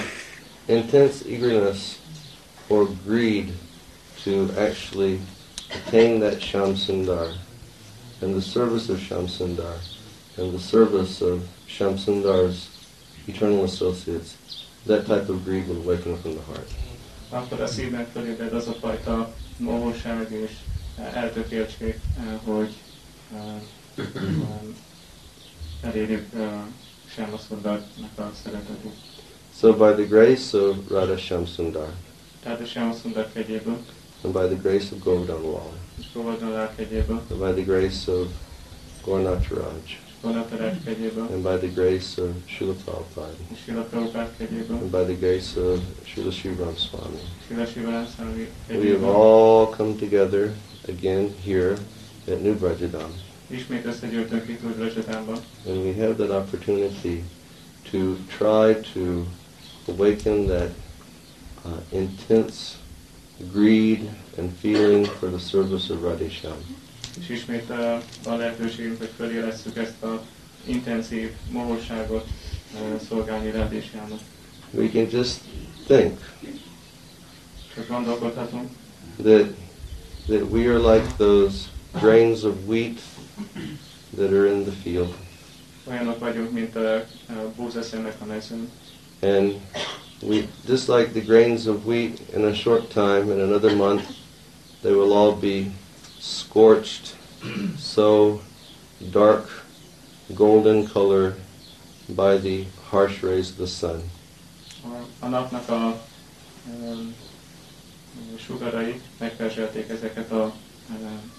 [0.67, 1.79] intense eagerness
[2.69, 3.53] or greed
[4.25, 5.19] to actually
[5.71, 7.27] attain that Shamsundar
[8.23, 9.77] and the service of Shamsundar
[10.37, 12.57] and the service of Sham Sundar's
[13.29, 14.37] eternal associates,
[14.87, 16.71] that type of greed will awaken up in the heart.
[17.29, 20.51] Akkor a szívben fölébred az a fajta mohóság és
[20.99, 22.73] uh, eltökéltség, uh, hogy
[23.33, 23.61] um,
[25.83, 26.27] elérjük
[28.19, 28.93] a szeretetét.
[29.59, 31.89] So by the grace of Radha Sham Sundar,
[32.43, 33.79] Tehát a Sámaszondar kegyéből
[34.23, 35.73] and by the grace of Govardhan Lal,
[36.15, 38.29] Govardhan Lal kegyéből, and by the grace of
[39.05, 44.77] Gaurnath Raj, Gonatarás kegyéből, and by the grace of Srila Prabhupada, és Sila Prabhupád kegyéből,
[44.77, 47.21] and by the grace of Srila Shivaram Swami.
[47.47, 50.53] Sila Sivalán Szalmi We have all come together
[50.89, 51.77] again here
[52.27, 53.11] at New Brajadam,
[53.47, 57.23] Ismét összegyűltünk itt Udvajatánban, and we have that opportunity
[57.91, 59.27] to try to
[59.87, 60.71] awaken that
[61.65, 62.77] uh, intense
[63.53, 66.57] greed and feeling for the service of Radhesham.
[67.21, 67.73] És ismét
[68.25, 69.37] lehetőségünk, hogy
[69.75, 70.23] ezt a
[70.65, 71.31] intenzív
[73.09, 73.53] szolgálni.
[74.71, 75.41] We can just
[75.87, 76.19] think
[77.75, 78.71] Csak gondolkodhatunk,
[79.23, 79.47] that
[80.27, 81.69] that we are like those
[82.01, 83.01] grains of wheat
[84.17, 85.15] that are in the field,
[85.85, 88.71] olyanok vagyunk, mint a, a búzaszemek a mezőn,
[89.21, 89.55] and
[90.23, 92.21] we just like the grains of wheat.
[92.35, 94.03] In a short time, in another month,
[94.83, 95.71] they will all be
[96.21, 97.15] scorched,
[97.79, 98.41] so
[99.11, 99.49] dark,
[100.35, 101.35] golden color
[102.09, 104.03] by the harsh rays of the sun.
[104.85, 106.01] a, a napnak a
[106.81, 107.15] um,
[108.37, 110.53] sugarai megperzselték ezeket a,
[110.91, 111.33] um,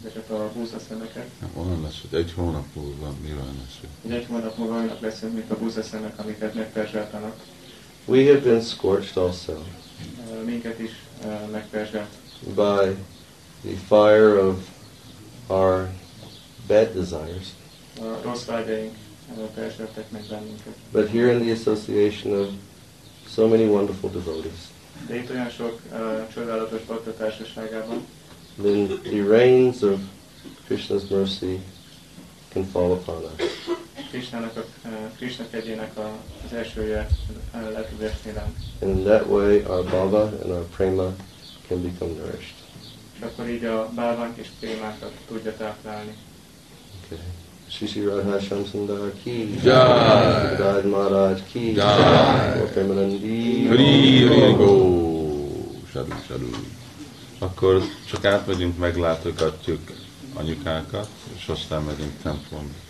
[0.00, 1.30] ezeket a búzaszemeket.
[1.56, 3.90] Olyan lesz, hogy egy hónap múlva mi van lesz.
[4.02, 7.34] Hogy egy hónap múlva olyanok leszünk, mint a búzaszemek, amiket megperzseltenek.
[8.04, 9.62] We have been scorched also
[10.30, 10.90] Uh, Minket is
[11.24, 12.08] uh, megperzselt
[12.54, 12.96] by
[13.64, 14.68] the fire of
[15.48, 15.88] our
[16.66, 17.54] bad desires.
[18.00, 18.94] a rossz vágyaink
[19.54, 20.74] perzseltek meg bennünket.
[20.92, 22.48] But here in the association of
[23.28, 24.72] so many wonderful devotees,
[25.06, 28.06] De itt olyan sok uh, csodálatos bakta társaságában,
[28.62, 29.98] then the rains of
[30.66, 31.60] Krishna's mercy
[32.52, 33.50] can fall upon us.
[34.10, 34.64] Krishnának a,
[35.16, 36.10] Krishna kegyének a,
[36.44, 37.08] az elsője
[37.52, 38.56] le tud esni ránk.
[38.80, 41.14] And in that way, our bhava and our prema
[41.68, 42.63] can become nourished.
[43.24, 46.14] És akkor így a bálvánk és prémákat tudja táplálni.
[47.04, 47.18] Okay.
[47.68, 50.56] Shri Radha Shyam Sundar ki Jai.
[50.56, 52.58] Gadad Maharaj ki Jai.
[52.58, 55.02] Lord Premanandi Hari, hari, go!
[55.92, 56.50] Sadu, sadu.
[57.38, 59.80] Akkor csak átmegyünk, meglátogatjuk
[60.34, 62.83] anyukákat, és aztán megyünk templomba.